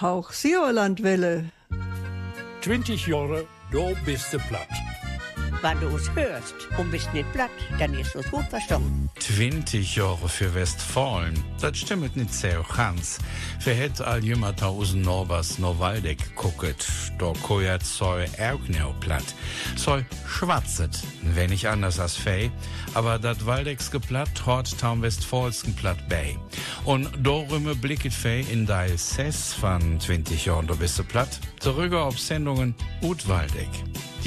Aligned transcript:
Hauch 0.00 0.30
Siolandwelle. 0.32 1.50
20 2.60 3.08
Jahre, 3.08 3.46
da 3.72 3.90
bist 4.04 4.32
du 4.32 4.38
platt. 4.38 4.68
Wenn 5.60 5.80
du 5.80 5.88
uns 5.88 6.08
hörst 6.14 6.54
und 6.78 6.90
bist 6.92 7.12
nicht 7.12 7.32
platt, 7.32 7.50
dann 7.80 7.92
ist 7.94 8.14
es 8.14 8.30
gut 8.30 8.44
verstanden. 8.48 9.10
20 9.18 9.96
Jahre 9.96 10.28
für 10.28 10.54
Westfalen, 10.54 11.34
das 11.60 11.78
stimmt 11.78 12.14
nicht 12.16 12.32
sehr 12.32 12.64
ganz. 12.76 13.18
Wer 13.64 13.74
hätte 13.74 14.06
all 14.06 14.22
jemand 14.22 14.62
aus 14.62 14.94
Norbers 14.94 15.58
Nowaldeck 15.58 16.36
gucket, 16.36 16.86
kojet 17.42 17.84
soll 17.84 18.26
auch 18.40 18.68
nicht 18.68 19.00
platt. 19.00 19.34
Soll 19.74 20.06
schwatzet, 20.28 20.96
wenn 21.22 21.50
nicht 21.50 21.66
anders 21.66 21.98
als 21.98 22.14
Fei, 22.14 22.52
aber 22.94 23.18
dat 23.18 23.44
Waldecks 23.44 23.90
geplatt 23.90 24.46
hort 24.46 24.78
taum 24.78 25.02
Westfalsken 25.02 25.74
platt 25.74 26.08
bei. 26.08 26.36
Und 26.84 27.08
darüber 27.20 27.74
blicket 27.74 28.14
Fei 28.14 28.44
in 28.50 28.64
deil 28.64 28.96
Sess 28.96 29.54
von 29.54 29.98
20 29.98 30.46
Jahren, 30.46 30.68
da 30.68 30.74
bist 30.74 30.98
du 31.00 31.04
platt, 31.04 31.40
zurück 31.58 31.94
auf 31.94 32.18
Sendungen 32.18 32.76
Ut 33.02 33.28
Waldeck. 33.28 33.70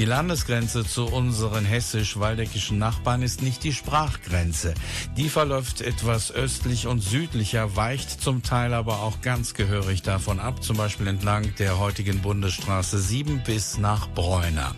Die 0.02 0.08
Landesgrenze 0.08 0.84
zu 0.84 1.06
unseren 1.06 1.64
hessisch-waldeckischen 1.64 2.76
Nachbarn 2.76 3.22
ist 3.22 3.40
nicht 3.40 3.62
die 3.62 3.72
Sprachgrenze. 3.72 4.74
Die 5.16 5.28
verläuft 5.28 5.80
etwas 5.80 6.32
östlich 6.32 6.88
und 6.88 6.98
südlicher, 6.98 7.76
weicht 7.76 8.20
zum 8.20 8.42
Teil 8.42 8.74
aber 8.74 8.98
auch 8.98 9.20
ganz 9.20 9.54
gehörig 9.54 10.02
davon 10.02 10.40
ab, 10.40 10.64
zum 10.64 10.76
Beispiel 10.76 11.06
entlang 11.06 11.54
der 11.60 11.78
heutigen 11.78 12.20
Bundesstraße 12.20 12.98
7 12.98 13.44
bis 13.46 13.78
nach 13.78 14.08
Bräuner. 14.08 14.74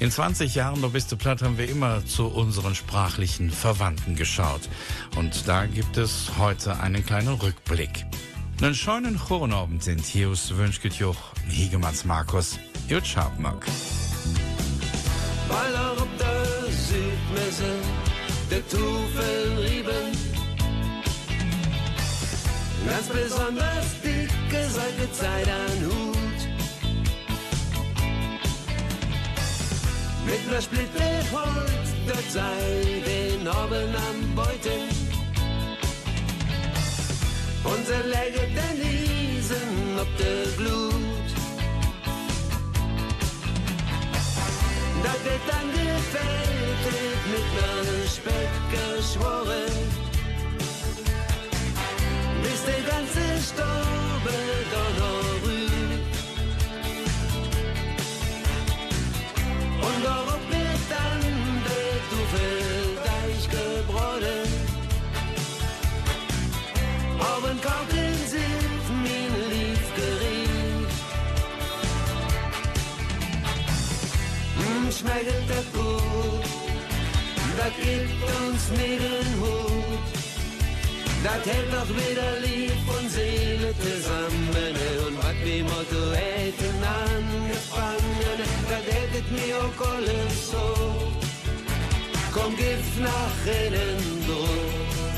In 0.00 0.10
20 0.10 0.52
Jahren, 0.56 0.82
du 0.82 1.16
platt, 1.16 1.42
haben 1.42 1.56
wir 1.56 1.68
immer 1.68 2.04
zu 2.04 2.26
unseren 2.26 2.74
sprachlichen 2.74 3.52
Verwandten 3.52 4.16
geschaut. 4.16 4.62
Und 5.14 5.46
da 5.46 5.66
gibt 5.66 5.96
es 5.96 6.32
heute 6.38 6.80
einen 6.80 7.06
kleinen 7.06 7.34
Rückblick. 7.34 8.04
Einen 8.60 8.74
schönen 8.74 9.16
Chornabend 9.16 9.84
sind 9.84 10.04
hier 10.04 10.30
aus 10.30 10.56
Wünschgetjuch, 10.56 11.34
Higemanns 11.48 12.04
Markus, 12.04 12.58
Jut 12.88 13.06
Schabmack. 13.06 13.64
Weil 15.48 15.74
er 15.74 15.96
der 16.18 16.72
Südmesse 16.86 17.72
der 18.50 18.68
Tufel 18.68 19.64
rieben. 19.64 20.08
Ganz 22.86 23.06
besonders 23.08 23.86
dicke 24.02 24.62
Seite 24.76 25.12
Zeit 25.12 25.48
an 25.48 25.78
Hut. 25.86 26.40
Mit 30.26 30.50
ner 30.50 30.62
Splitte 30.62 31.08
Holz, 31.32 31.88
dort 32.06 32.30
sei 32.30 33.02
den 33.06 33.48
Oben 33.48 33.94
am 34.08 34.34
Beuten. 34.34 34.82
Unser 37.64 38.02
Läge 38.14 38.42
der 38.56 38.72
Niesen 38.82 39.98
ob 40.00 40.16
der 40.16 40.46
Glut. 40.56 41.09
Dat 45.02 45.20
dit 45.24 45.42
dann 45.46 45.70
gefällt, 45.72 46.84
wird 46.84 47.22
mit 47.32 47.48
ner 47.54 48.08
Speck 48.08 48.52
geschworen. 48.70 49.70
Bis 49.90 49.99
Schmeckt 75.00 75.48
das 75.48 75.64
gut, 75.72 76.44
das 77.56 77.72
gibt 77.80 78.22
uns 78.44 78.70
nicht 78.72 79.36
Mut. 79.38 79.80
Das 81.24 81.42
hält 81.46 81.72
doch 81.72 81.88
wieder 81.88 82.30
Lieb 82.44 82.82
und 82.86 83.10
Seele 83.10 83.72
zusammen 83.78 84.74
und 85.06 85.16
was 85.16 85.36
wie 85.42 85.62
Motto 85.62 86.12
hätten 86.12 86.84
angefangen, 86.84 88.40
das 88.68 88.94
hättet 88.94 89.30
mir 89.30 89.56
auch 89.56 89.88
alles 89.88 90.50
so. 90.50 91.12
Komm, 92.34 92.54
gib 92.56 93.02
nach 93.02 93.46
innen 93.46 94.26
durch. 94.26 95.09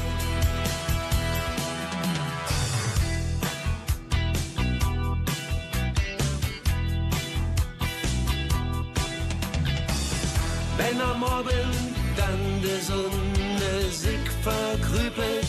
Abend 11.25 11.97
dann 12.17 12.63
der 12.63 12.81
Sonne 12.81 13.91
sich 13.91 14.29
verkrüpelt, 14.43 15.47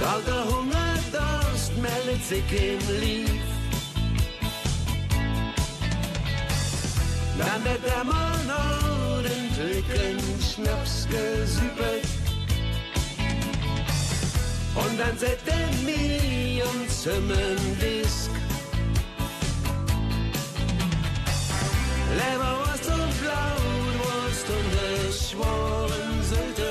lauter 0.00 0.44
Hunger, 0.50 0.94
Durst 1.12 1.72
meldet 1.76 2.24
sich 2.24 2.44
im 2.52 3.00
Lief. 3.00 3.56
Dann 7.38 7.64
wird 7.64 7.84
der 7.84 8.04
Mann 8.04 8.50
ordentlichen 8.50 10.18
Schnaps 10.40 11.06
gesüppelt. 11.08 12.08
Und 14.74 14.98
dann 14.98 15.16
setzt 15.18 15.46
er 15.48 15.68
mich 15.84 16.62
und 16.64 16.90
Zimmerdisk. 16.90 18.30
Leber 22.16 22.75
was 23.26 23.62
Wurst 24.00 24.48
und 24.56 24.68
geschworen 24.76 26.22
Sylte. 26.22 26.70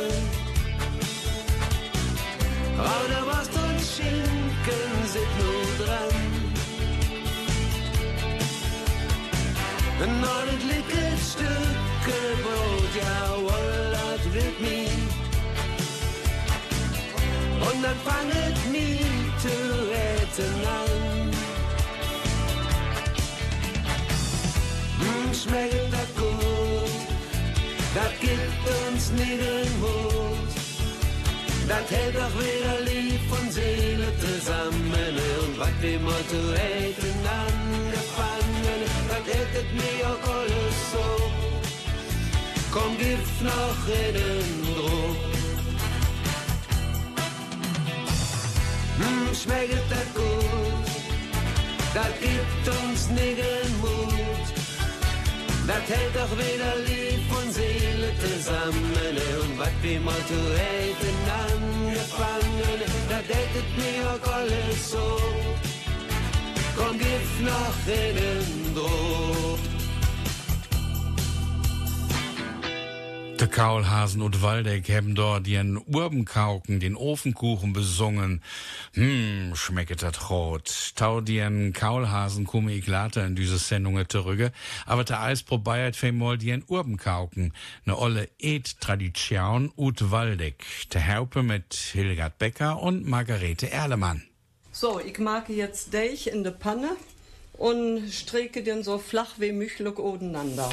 Oder 2.77 3.21
was 3.31 3.47
und 3.63 3.79
Schinken 3.93 4.91
sind 5.13 5.31
nur 5.39 5.85
dran. 5.85 6.15
Ein 10.03 10.23
ordentliches 10.23 11.33
Stück 11.33 11.85
Brot, 12.43 12.93
jawohl, 13.01 13.91
das 13.91 14.33
wird 14.33 14.59
mich. 14.61 14.89
Und 17.67 17.83
dann 17.83 17.99
fanget 18.05 18.57
mich 18.71 19.01
zu 19.41 19.55
retten 19.89 20.55
an. 20.67 21.29
Mm, 24.99 25.33
schmeckt 25.33 25.84
den 29.17 29.79
Mut. 29.79 30.51
Das 31.67 31.89
hält 31.89 32.15
doch 32.15 32.33
wieder 32.39 32.79
Lieb 32.85 33.21
und 33.31 33.51
Seele 33.51 34.07
zusammen 34.19 34.93
und 35.43 35.59
was 35.59 35.75
wir 35.81 35.99
Motto 35.99 36.41
hätten 36.53 37.19
angefangen, 37.45 38.79
das 39.09 39.23
hättet 39.33 39.73
mir 39.73 40.05
auch 40.09 40.29
alles 40.37 40.77
so. 40.91 41.05
Komm, 42.71 42.97
gib 42.99 43.19
noch 43.41 43.81
in 43.87 44.75
Druck. 44.75 45.17
Mm, 48.99 49.33
schmeckt 49.33 49.91
das 49.91 50.13
gut, 50.13 50.85
das 51.93 52.11
gibt 52.21 52.67
uns 52.83 53.09
nie 53.09 53.35
den 53.35 53.79
Mut. 53.81 54.34
Das 55.67 55.83
hält 55.89 56.15
doch 56.15 56.31
wieder 56.37 56.75
Lieb 56.85 57.25
und 57.39 57.51
Seele 57.51 58.11
zusammen 58.19 58.93
und 59.41 59.57
was 59.57 59.71
wir 59.81 59.99
mal 59.99 60.13
zu 60.27 60.39
hätten 60.61 61.17
angefangen, 61.43 62.81
das 63.09 63.25
hättet 63.35 63.69
mir 63.75 64.01
auch 64.11 64.33
alles 64.33 64.91
so. 64.91 65.19
Komm, 66.75 66.99
gib 66.99 67.45
noch 67.45 67.87
innen 67.87 68.75
Druck. 68.75 69.74
De 73.45 73.51
Kaulhasen 73.51 74.23
und 74.23 74.41
Waldeck 74.41 74.89
haben 74.89 75.13
dort 75.13 75.45
ihren 75.45 75.77
Urbenkauken, 75.77 76.79
den 76.79 76.95
Ofenkuchen 76.95 77.73
besungen. 77.73 78.41
Hm, 78.95 79.51
schmecket 79.53 80.01
dat 80.01 80.31
rot. 80.31 80.93
Tau 80.95 81.21
dien 81.21 81.71
Kaulhasen 81.71 82.47
komme 82.47 82.73
ich 82.73 82.87
later 82.87 83.23
in 83.23 83.35
diese 83.35 83.59
Sendung 83.59 84.03
zurück. 84.09 84.51
Aber 84.87 85.03
der 85.03 85.21
Eis 85.21 85.43
probiert 85.43 85.95
femol 85.95 86.39
dien 86.39 86.63
Urbenkauken. 86.67 87.53
Ne 87.83 87.95
olle 87.95 88.29
Eat-Tradition 88.39 89.71
ut 89.77 90.09
Waldeck. 90.09 90.65
Der 90.91 91.15
Haupe 91.15 91.43
mit 91.43 91.75
Hildegard 91.75 92.39
Becker 92.39 92.81
und 92.81 93.05
Margarete 93.05 93.69
Erlemann. 93.69 94.23
So, 94.71 94.99
ich 94.99 95.19
mag 95.19 95.49
jetzt 95.49 95.93
Deich 95.93 96.25
in 96.25 96.43
der 96.43 96.49
Panne 96.49 96.97
und 97.53 98.11
strecke 98.11 98.63
den 98.63 98.81
so 98.81 98.97
flach 98.97 99.35
wie 99.37 99.51
möglich 99.51 99.99
odeinander. 99.99 100.71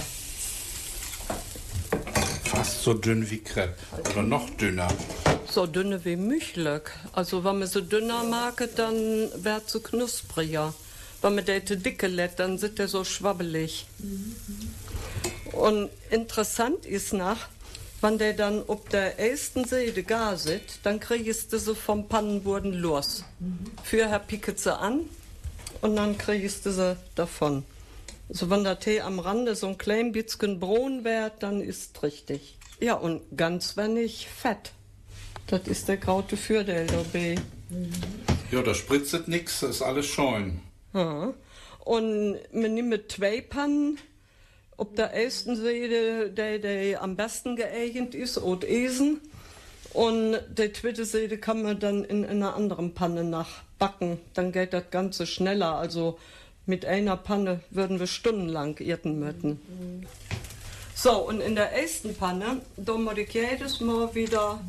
Fast 2.63 2.85
so 2.85 2.95
dünn 2.95 3.29
wie 3.29 3.41
Crepe. 3.41 3.75
Oder 4.13 4.23
noch 4.23 4.49
dünner. 4.51 4.87
so 5.51 5.67
dünne 5.67 6.05
wie 6.05 6.15
möglich. 6.15 6.83
Also 7.13 7.43
wenn 7.43 7.59
man 7.59 7.67
sie 7.67 7.83
dünner 7.83 8.23
mag, 8.23 8.69
dann 8.77 8.97
wird 9.35 9.69
sie 9.69 9.81
knuspriger. 9.81 10.73
Wenn 11.23 11.35
man 11.35 11.45
die 11.45 11.77
dicke 11.77 12.07
lässt, 12.07 12.39
dann 12.39 12.59
sind 12.59 12.79
der 12.79 12.87
so 12.87 13.03
schwabbelig. 13.03 13.87
Und 15.51 15.91
interessant 16.11 16.87
ist 16.87 17.13
nach, 17.13 17.49
wenn 18.01 18.19
der 18.19 18.35
dann 18.35 18.63
ob 18.69 18.89
der 18.91 19.19
ersten 19.19 19.65
Seite 19.65 20.05
gar 20.05 20.37
sitzt, 20.37 20.79
dann 20.85 21.01
kriegst 21.01 21.53
du 21.53 21.59
sie 21.59 21.75
vom 21.75 22.07
Pannenboden 22.07 22.75
los. 22.75 23.25
Vorher 23.83 24.21
picket 24.21 24.61
sie 24.61 24.73
an 24.73 25.01
und 25.81 25.97
dann 25.97 26.17
kriegst 26.17 26.65
du 26.65 26.71
sie 26.71 26.97
davon. 27.17 27.65
So 28.35 28.49
wenn 28.49 28.65
der 28.65 28.79
Tee 28.79 29.03
am 29.03 29.19
Rande 29.19 29.55
so 29.55 29.67
ein 29.67 29.77
klein 29.77 30.13
bisschen 30.13 30.59
braun 30.59 31.05
wird, 31.05 31.43
dann 31.43 31.61
ist 31.61 32.03
richtig. 32.03 32.57
Ja, 32.81 32.95
und 32.95 33.21
ganz 33.37 33.77
wenig 33.77 34.27
Fett. 34.27 34.73
Das 35.49 35.69
ist 35.69 35.89
der 35.89 35.99
graute 35.99 36.39
Vorteil 36.39 36.87
dabei. 36.87 37.35
Ja, 38.51 38.63
da 38.63 38.75
spritzet 38.75 39.29
nix, 39.29 39.61
das 39.61 39.71
ist 39.71 39.83
alles 39.83 40.07
scheun. 40.07 40.63
Ja. 40.95 41.35
Und 41.85 42.39
man 42.53 42.75
nimmt 42.75 43.13
zwei 43.13 43.43
Pannen. 43.43 43.99
Ob 44.79 44.97
der 44.97 45.13
ersten 45.13 45.55
Seite, 45.55 46.31
der, 46.31 46.59
der 46.59 47.03
am 47.03 47.17
besten 47.17 47.55
geeignet 47.55 48.15
ist, 48.15 48.39
und 48.39 48.65
Esen. 48.65 49.21
Und 49.93 50.39
der 50.49 50.73
zweite 50.73 51.05
Seite 51.05 51.37
kann 51.37 51.63
man 51.63 51.79
dann 51.79 52.03
in, 52.03 52.25
einer 52.25 52.55
anderen 52.55 52.95
Panne 52.95 53.25
nachbacken. 53.25 54.19
Dann 54.33 54.53
geht 54.53 54.73
das 54.73 54.91
Ganze 54.91 55.27
schneller. 55.27 55.77
Also 55.77 56.19
mit 56.67 56.85
einer 56.85 57.17
Panne 57.17 57.61
würden 57.71 57.99
wir 57.99 58.07
stundenlang 58.07 58.79
irten 58.79 59.19
müssen. 59.19 60.07
So, 60.95 61.13
und 61.27 61.41
in 61.41 61.57
der 61.57 61.73
ersten 61.73 62.15
Panne, 62.15 62.61
da 62.77 62.95
muss 62.95 63.19
ich 63.19 63.33
jedes 63.33 63.81
Mal 63.81 64.15
wieder 64.15 64.61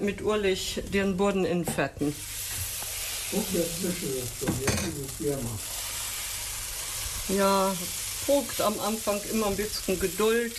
mit 0.00 0.22
Urlich 0.22 0.82
den 0.92 1.16
Boden 1.16 1.44
infetten. 1.44 2.14
Ja, 7.28 7.74
braucht 8.26 8.60
am 8.62 8.80
Anfang 8.80 9.20
immer 9.30 9.48
ein 9.48 9.56
bisschen 9.56 10.00
Geduld. 10.00 10.54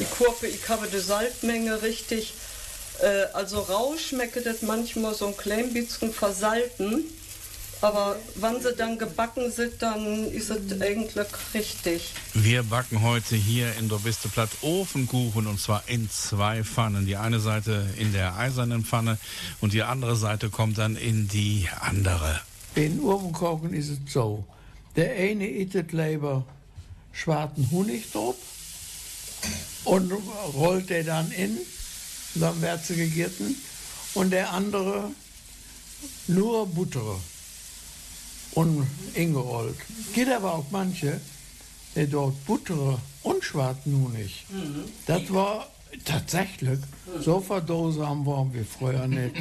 Ich 0.00 0.10
gucke, 0.10 0.46
ich 0.46 0.68
habe 0.68 0.86
die 0.86 1.00
Salzmenge 1.00 1.82
richtig. 1.82 2.32
Äh, 3.00 3.24
also 3.34 3.60
rau 3.60 3.96
schmeckt 3.98 4.44
das 4.46 4.62
manchmal 4.62 5.14
so 5.14 5.26
ein 5.26 5.36
klein 5.36 5.72
bisschen 5.72 6.12
versalten. 6.12 7.04
Aber 7.80 8.16
wenn 8.34 8.60
sie 8.60 8.74
dann 8.74 8.98
gebacken 8.98 9.52
sind, 9.52 9.80
dann 9.80 10.24
ist 10.32 10.50
es 10.50 10.80
eigentlich 10.80 11.26
richtig. 11.54 12.12
Wir 12.34 12.64
backen 12.64 13.02
heute 13.02 13.36
hier 13.36 13.72
in 13.76 13.88
der 13.88 13.96
Biste 13.96 14.28
Platt 14.28 14.50
Ofenkuchen 14.62 15.46
und 15.46 15.60
zwar 15.60 15.84
in 15.86 16.10
zwei 16.10 16.64
Pfannen. 16.64 17.06
Die 17.06 17.16
eine 17.16 17.38
Seite 17.38 17.86
in 17.96 18.12
der 18.12 18.36
eisernen 18.36 18.84
Pfanne 18.84 19.18
und 19.60 19.72
die 19.74 19.84
andere 19.84 20.16
Seite 20.16 20.50
kommt 20.50 20.78
dann 20.78 20.96
in 20.96 21.28
die 21.28 21.68
andere. 21.80 22.40
In 22.74 23.00
Ofenkochen 23.00 23.72
ist 23.72 23.90
es 23.90 23.98
so. 24.12 24.44
Der 24.96 25.14
eine 25.14 25.46
isst 25.48 25.92
lieber 25.92 26.44
schwarzen 27.12 27.70
Honig 27.70 28.10
drauf 28.10 28.34
und 29.84 30.12
rollt 30.54 30.90
der 30.90 31.04
dann 31.04 31.30
in, 31.30 31.58
dann 32.34 32.60
wird 32.60 32.84
sie 32.84 32.96
gegessen. 32.96 33.54
Und 34.14 34.30
der 34.30 34.52
andere 34.52 35.10
nur 36.26 36.66
Butter 36.66 37.20
und 38.52 38.86
ingerollt. 39.14 39.76
Geht 40.14 40.30
aber 40.30 40.54
auch 40.54 40.66
manche, 40.70 41.20
der 41.94 42.06
dort 42.06 42.44
Butter 42.46 42.98
und 43.22 43.44
schwarzen 43.44 43.96
Honig. 43.96 44.46
Das 45.06 45.32
war 45.32 45.66
tatsächlich, 46.04 46.78
so 47.20 47.40
verdosam 47.40 48.26
waren 48.26 48.52
wir 48.52 48.64
früher 48.64 49.06
nicht. 49.06 49.34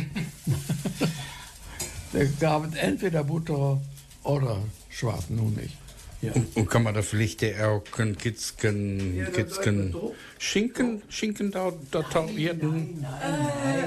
da 2.14 2.24
gab 2.40 2.66
es 2.68 2.76
entweder 2.76 3.24
Butter 3.24 3.80
oder 4.24 4.60
schwarzen 4.90 5.40
Honig. 5.40 5.72
Ja. 6.22 6.32
Und, 6.34 6.56
und 6.56 6.70
kann 6.70 6.84
man 6.84 6.96
da 6.96 7.04
vielleicht 7.04 7.44
auch 7.62 7.84
ein 8.00 8.18
Kitzken, 8.18 9.28
Kitzken 9.34 9.96
Schinken, 10.40 11.04
Schinken 11.10 11.52
da, 11.52 11.72
da 11.92 12.02
taurierten? 12.02 13.06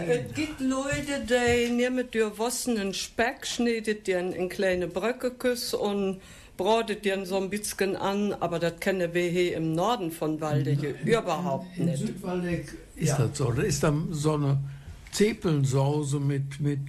Äh, 0.06 0.18
es 0.18 0.34
gibt 0.34 0.60
Leute, 0.60 1.26
die 1.28 1.72
nehmen 1.72 2.08
dir 2.10 2.38
wassenen 2.38 2.94
Speck, 2.94 3.46
schneidet 3.46 4.06
den 4.06 4.32
in 4.32 4.48
kleine 4.48 4.86
Bröckeküsse 4.86 5.76
und 5.76 6.20
bratet 6.56 7.04
den 7.04 7.24
so 7.24 7.36
ein 7.36 7.50
bisschen 7.50 7.96
an, 7.96 8.32
aber 8.34 8.58
das 8.58 8.78
kennen 8.78 9.12
wir 9.12 9.28
hier 9.28 9.56
im 9.56 9.74
Norden 9.74 10.12
von 10.12 10.40
Waldeck 10.40 11.04
überhaupt 11.04 11.66
In 11.78 11.86
nicht. 11.86 11.98
Südwaldeck 11.98 12.74
ist 12.96 13.18
das 13.18 13.38
so. 13.38 13.50
Da 13.50 13.62
ist 13.62 13.82
dann 13.82 14.08
so 14.12 14.34
eine 14.34 14.58
Zepelnsauce 15.10 16.20
mit, 16.20 16.60
mit, 16.60 16.80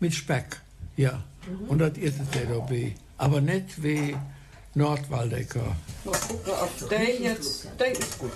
mit 0.00 0.14
Speck. 0.14 0.60
Ja. 0.96 1.22
Und 1.68 1.78
das 1.78 1.96
ist 1.98 2.18
es 2.20 2.30
der 2.30 2.46
dabei. 2.46 2.94
Aber 3.16 3.40
nicht 3.40 3.82
wie 3.82 4.16
Nordwaldecker. 4.78 5.76
Der 6.88 7.20
jetzt, 7.20 7.68
der 7.78 7.92
ist 7.92 8.18
gut. 8.18 8.32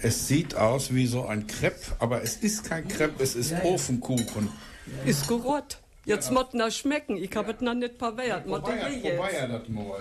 Es 0.00 0.26
sieht 0.26 0.56
aus 0.56 0.92
wie 0.92 1.06
so 1.06 1.26
ein 1.26 1.46
Crepe, 1.46 1.80
aber 2.00 2.22
es 2.22 2.36
ist 2.36 2.64
kein 2.64 2.88
Crepe, 2.88 3.22
es 3.22 3.36
ist 3.36 3.54
Ofenkuchen. 3.62 4.48
Ist 5.06 5.28
gut. 5.28 5.78
Jetzt 6.04 6.32
muss 6.32 6.46
er 6.52 6.70
schmecken. 6.72 7.16
Ich 7.16 7.36
habe 7.36 7.52
es 7.52 7.60
noch 7.60 7.74
nicht 7.74 7.96
verwehrt. 7.96 8.44
Muss 8.46 8.62
ich 8.90 9.04
jetzt. 9.04 9.22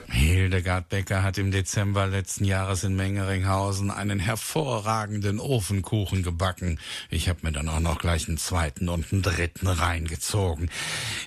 Hildegard 0.07 0.89
Becker 0.89 1.21
hat 1.21 1.37
im 1.37 1.51
Dezember 1.51 2.07
letzten 2.07 2.43
Jahres 2.43 2.83
in 2.83 2.95
Mengeringhausen 2.95 3.91
einen 3.91 4.17
hervorragenden 4.17 5.39
Ofenkuchen 5.39 6.23
gebacken. 6.23 6.79
Ich 7.11 7.29
habe 7.29 7.41
mir 7.43 7.51
dann 7.51 7.69
auch 7.69 7.79
noch 7.79 7.99
gleich 7.99 8.27
einen 8.27 8.39
zweiten 8.39 8.89
und 8.89 9.13
einen 9.13 9.21
dritten 9.21 9.67
reingezogen. 9.67 10.71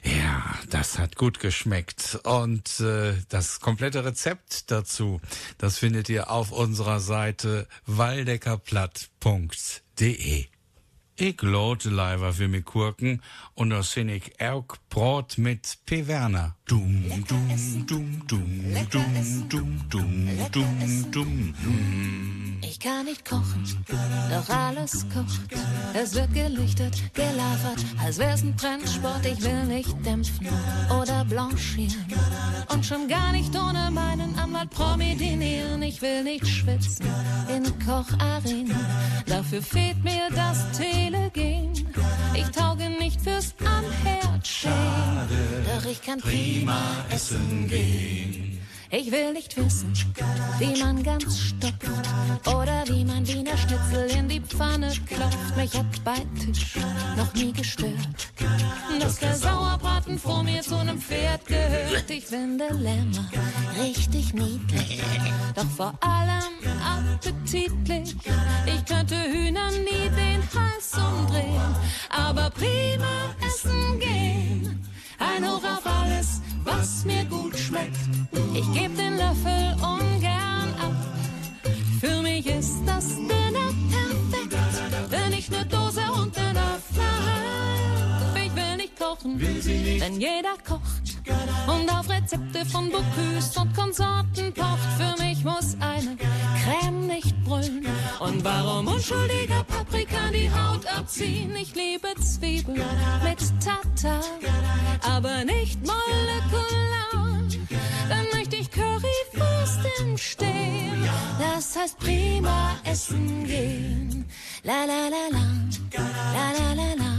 Ja, 0.03 0.43
das 0.71 0.99
hat 0.99 1.15
gut 1.15 1.39
geschmeckt. 1.39 2.19
Und 2.25 2.81
äh, 2.81 3.13
das 3.29 3.61
komplette 3.61 4.05
Rezept 4.05 4.73
dazu, 4.73 5.21
das 5.59 5.79
findet 5.79 6.09
ihr 6.09 6.31
auf 6.31 6.51
unserer 6.51 6.99
Seite 6.99 7.69
waldeckerplatt.de. 7.87 10.47
Ich 11.17 11.41
lote 11.43 11.91
leider 11.91 12.33
für 12.33 12.49
mich 12.49 12.65
Kurken 12.65 13.23
und 13.55 13.71
da 13.71 13.85
sind 13.85 14.09
ich 14.09 14.41
auch 14.41 14.67
Brot 14.91 15.39
mit 15.39 15.79
P. 15.87 16.09
Dum, 16.67 17.05
dum, 17.29 17.85
dum, 17.87 18.23
dum, 18.27 18.49
dum, 18.91 19.49
dum, 19.51 19.83
dum, 19.91 20.51
dum, 20.51 21.13
dum. 21.13 21.55
Ich 22.63 22.81
kann 22.81 23.05
nicht 23.05 23.23
kochen, 23.23 23.63
doch 24.31 24.49
alles 24.49 25.05
kocht. 25.13 25.43
Es 25.93 26.15
wird 26.15 26.33
gelichtet, 26.33 27.13
gelagert, 27.13 27.85
als 28.03 28.17
wär's 28.17 28.43
ein 28.43 28.57
Trendsport. 28.57 29.27
Ich 29.27 29.43
will 29.43 29.65
nicht 29.65 29.95
dämpfen 30.07 30.49
oder 30.99 31.27
blanchieren. 31.27 32.07
Und 32.73 32.87
schon 32.87 33.09
gar 33.09 33.33
nicht 33.33 33.55
ohne 33.55 33.91
meinen 33.91 34.35
Anwalt 34.39 34.71
promedinieren. 34.71 35.83
Ich 35.83 36.01
will 36.01 36.25
nicht 36.25 36.49
schwitzen 36.49 37.05
in 37.55 37.65
Kocharenen. 37.85 38.75
Dafür 39.27 39.61
fehlt 39.61 40.03
mir 40.03 40.31
das 40.35 40.65
Telegen. 40.73 41.75
Ich 42.35 42.49
tauge 42.49 42.89
nicht 42.89 43.21
fürs 43.21 43.55
am 43.67 43.85
Stehen. 44.65 45.65
Doch 45.67 45.91
ich 45.91 46.01
kann 46.01 46.21
prima 46.21 46.81
essen 47.11 47.69
gehen. 47.69 48.54
Ich 48.97 49.11
will 49.11 49.33
nicht 49.33 49.57
wissen, 49.57 49.93
wie 50.61 50.81
man 50.81 51.03
ganz 51.03 51.37
stopft 51.41 52.47
oder 52.47 52.85
wie 52.87 53.05
man 53.05 53.27
Wiener 53.27 53.57
Schnitzel 53.57 54.09
in 54.17 54.29
die 54.29 54.41
Pfanne 54.41 54.93
klopft. 55.09 55.57
Mich 55.57 55.75
hat 55.77 56.05
bei 56.05 56.15
Tisch 56.39 56.77
noch 57.17 57.35
nie 57.35 57.53
gestört, 57.53 58.31
dass 59.01 59.19
der 59.19 59.35
Sauerbraten 59.35 60.17
vor 60.17 60.45
mir 60.45 60.63
zu 60.63 60.77
einem 60.77 61.01
Pferd 61.01 61.45
gehört. 61.45 62.09
Ich 62.09 62.25
finde 62.27 62.69
Lämmer 62.69 63.29
richtig 63.83 64.33
niedlich, 64.33 65.03
doch 65.57 65.71
vor 65.77 65.95
allem 66.01 66.55
appetitlich. 66.81 68.15
Ich 68.65 68.85
könnte 68.85 69.17
Hühnern 69.17 69.75
nie 69.75 70.09
den 70.11 70.41
Hals 70.55 70.93
umdrehen, 70.95 71.75
aber 72.11 72.49
prima 72.51 73.35
essen 73.45 73.99
gehen. 73.99 74.89
Ein 75.19 75.45
Hoch 75.49 75.65
auf 75.65 75.85
alles, 75.85 76.41
was 76.65 77.05
mir 77.05 77.25
gut 77.25 77.57
schmeckt. 77.59 77.97
Ich 78.55 78.73
geb 78.73 78.97
den 78.97 79.17
Löffel 79.17 79.75
ungern 79.83 80.75
ab. 80.81 80.95
Für 82.01 82.23
mich 82.23 82.47
ist 82.47 82.83
das 82.87 83.17
Dinner 83.17 83.71
perfekt. 83.91 85.11
Wenn 85.11 85.33
ich 85.33 85.51
ne 85.51 85.65
Dose 85.67 86.03
und 86.21 86.37
Öffner 86.37 87.15
hab. 87.27 88.37
Ich 88.37 88.55
will 88.55 88.77
nicht 88.77 88.99
kochen, 88.99 89.39
denn 89.39 90.21
jeder 90.21 90.57
kocht. 90.67 91.14
Und 91.67 91.91
auf 91.91 92.09
Rezepte 92.09 92.65
von 92.67 92.91
Bocuse 92.91 93.61
und 93.61 93.75
Konsorten 93.75 94.53
pocht. 94.53 94.89
Für 94.99 95.23
mich 95.23 95.45
muss 95.45 95.77
eine 95.81 96.17
Creme 96.17 97.07
nicht 97.07 97.45
brüllen. 97.45 97.87
Und 98.21 98.45
warum 98.45 98.87
unschuldiger 98.89 99.65
Paprika 99.65 100.31
die 100.33 100.51
Haut 100.51 100.87
abziehen? 100.87 101.55
Ich 101.57 101.75
liebe 101.75 102.09
Zwiebeln 102.21 102.83
mit 103.23 103.39
Tata, 103.65 104.21
aber 105.03 105.45
nicht 105.45 105.81
molekular. 105.81 106.95
Dann 108.09 108.27
möchte 108.35 108.57
ich 108.57 108.71
Currywurst 108.71 109.81
im 110.01 110.17
Stehen. 110.17 111.09
Das 111.39 111.77
heißt 111.77 111.99
prima 111.99 112.77
essen 112.85 113.45
gehen. 113.45 114.27
La 114.63 114.85
la 114.85 115.09
la 115.09 115.29
la, 115.31 115.45
la 116.33 116.53
la 116.59 116.75
la 116.75 116.95
la. 116.95 117.14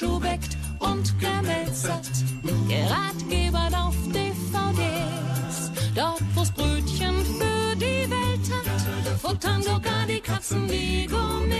Geschubeckt 0.00 0.56
und 0.78 1.14
gemelzert. 1.18 2.08
Geratgeber 2.68 3.68
auf 3.76 3.94
DVDs. 4.06 5.70
Dort, 5.94 6.22
wo's 6.34 6.50
Brötchen 6.52 7.14
für 7.38 7.76
die 7.76 8.08
Welt 8.08 8.50
hat, 8.50 9.20
futtern 9.20 9.62
sogar 9.62 10.06
die 10.08 10.20
Katzen 10.20 10.66
die 10.68 11.06
Gourmets. 11.06 11.56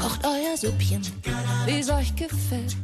Kocht 0.00 0.24
euer 0.24 0.56
Suppchen, 0.56 1.02
wie's 1.66 1.90
euch 1.90 2.14
gefällt. 2.16 2.76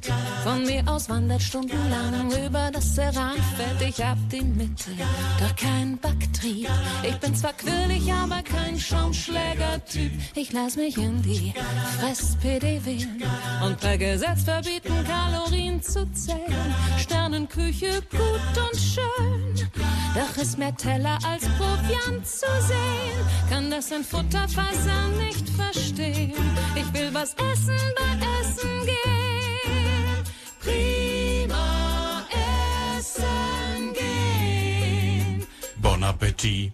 Von 0.42 0.64
mir 0.64 0.82
aus 0.86 1.08
wandert 1.08 1.42
stundenlang 1.42 2.30
über 2.46 2.70
das 2.72 2.94
Ceranfeld. 2.94 3.80
Ich 3.80 4.02
hab 4.02 4.16
die 4.30 4.42
Mitte, 4.42 4.90
doch 5.38 5.54
kein 5.56 5.98
Backtrieb. 5.98 6.68
Ich 7.02 7.16
bin 7.16 7.34
zwar 7.34 7.52
quirlig, 7.52 8.12
aber 8.12 8.42
kein 8.42 8.78
Schaumschläger-Typ. 8.78 10.12
Ich 10.34 10.52
lass 10.52 10.76
mich 10.76 10.96
in 10.96 11.22
die 11.22 11.52
Fress-PD 11.98 12.84
wählen 12.84 13.22
und 13.64 13.78
per 13.80 13.98
Gesetz 13.98 14.44
verbieten, 14.44 14.94
Kalorien 15.06 15.82
zu 15.82 16.10
zählen. 16.12 16.74
Sternenküche 16.98 18.02
gut 18.10 18.62
und 18.64 18.80
schön, 18.80 19.68
doch 20.14 20.42
ist 20.42 20.58
mehr 20.58 20.74
Teller 20.76 21.18
als 21.24 21.44
Proviant 21.58 22.26
zu 22.26 22.46
sehen. 22.60 23.20
Kann 23.50 23.70
das 23.70 23.92
ein 23.92 24.04
Futterfasser 24.04 25.08
nicht 25.18 25.48
verstehen? 25.50 26.32
Ich 26.74 26.92
will 26.92 27.10
was 27.12 27.34
essen 27.34 27.76
bei 27.96 28.29
Bon 35.76 36.02
Appetit. 36.02 36.72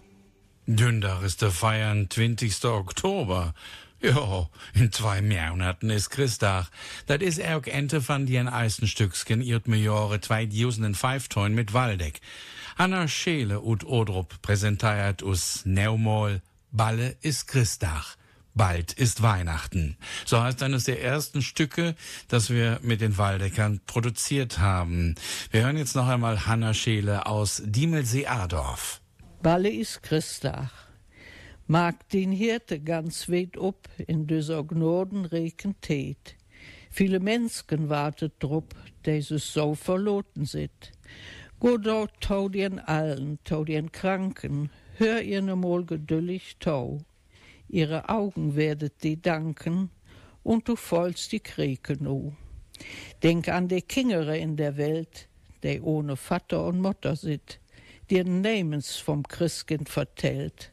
Dündar 0.65 1.23
ist 1.23 1.41
der 1.41 1.51
Feiern 1.51 2.09
20. 2.09 2.65
Oktober. 2.65 3.53
Ja, 4.01 4.49
in 4.73 4.91
zwei 4.91 5.21
Monaten 5.21 5.89
ist 5.89 6.09
Christag. 6.09 6.67
Das 7.07 7.21
ist 7.21 7.41
auch 7.41 7.65
Ente 7.65 8.01
von 8.01 8.25
den 8.25 8.47
Eisenstücksken 8.47 9.41
irt 9.41 9.67
mir 9.67 9.77
Jahre 9.77 10.21
2005 10.21 11.29
toin 11.29 11.55
mit 11.55 11.73
Waldeck. 11.73 12.21
Anna 12.75 13.07
Scheele 13.07 13.59
und 13.59 13.85
Odrup 13.85 14.41
präsentiert 14.41 15.23
us 15.23 15.61
Neumol 15.65 16.41
Balle 16.71 17.15
ist 17.21 17.47
Christag. 17.47 18.17
Bald 18.57 18.91
ist 18.93 19.21
Weihnachten. 19.21 19.97
So 20.25 20.41
heißt 20.41 20.63
eines 20.63 20.85
der 20.85 21.03
ersten 21.03 21.43
Stücke, 21.43 21.95
das 22.27 22.49
wir 22.49 22.79
mit 22.81 23.01
den 23.01 23.17
Waldeckern 23.19 23.81
produziert 23.85 24.57
haben. 24.57 25.13
Wir 25.51 25.61
hören 25.63 25.77
jetzt 25.77 25.95
noch 25.95 26.07
einmal 26.07 26.47
Hanna 26.47 26.73
Scheele 26.73 27.27
aus 27.27 27.61
Diemelsee-Adorf. 27.63 28.99
Balle 29.43 29.69
is 29.69 30.01
Christag. 30.01 30.71
Mag 31.67 32.09
den 32.09 32.31
Hirte 32.31 32.79
ganz 32.79 33.29
weit 33.29 33.57
up 33.57 33.87
in 34.07 34.25
dieser 34.25 34.63
Gnoden 34.63 35.25
reken 35.25 35.75
Tät. 35.81 36.35
Viele 36.89 37.19
Menschen 37.19 37.89
wartet 37.89 38.33
drup, 38.39 38.73
dieses 39.05 39.53
so 39.53 39.75
verloten 39.75 40.45
sit. 40.45 40.93
Go 41.59 41.77
dort 41.77 42.21
tau 42.21 42.49
den 42.49 42.79
allen, 42.79 43.37
tau 43.43 43.63
den 43.63 43.91
Kranken, 43.91 44.71
hör 44.97 45.21
ihr 45.21 45.41
ne 45.41 45.55
mal 45.55 45.85
geduldig 45.85 46.57
tau. 46.59 47.06
Ihre 47.69 48.09
Augen 48.09 48.55
werdet 48.55 49.03
die 49.03 49.21
danken, 49.21 49.89
und 50.43 50.69
du 50.69 50.77
vollst 50.77 51.33
die 51.33 51.41
Krieke 51.41 52.01
nu. 52.01 52.33
Denk 53.21 53.49
an 53.49 53.67
die 53.67 53.81
Kingere 53.81 54.37
in 54.37 54.55
der 54.55 54.77
Welt, 54.77 55.27
die 55.63 55.81
ohne 55.81 56.15
Vater 56.15 56.65
und 56.65 56.79
Mutter 56.79 57.17
sit, 57.17 57.59
dir 58.09 58.23
Namens 58.23 58.95
vom 58.95 59.23
Christkind 59.23 59.89
vertellt. 59.89 60.71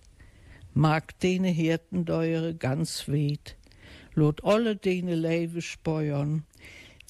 Mag 0.72 1.18
dene 1.18 1.48
Hirten 1.48 2.04
deure 2.04 2.54
ganz 2.54 3.08
weht, 3.08 3.56
lot 4.14 4.44
alle 4.44 4.76
dene 4.76 5.16
Leibe 5.16 5.62
speuern, 5.62 6.44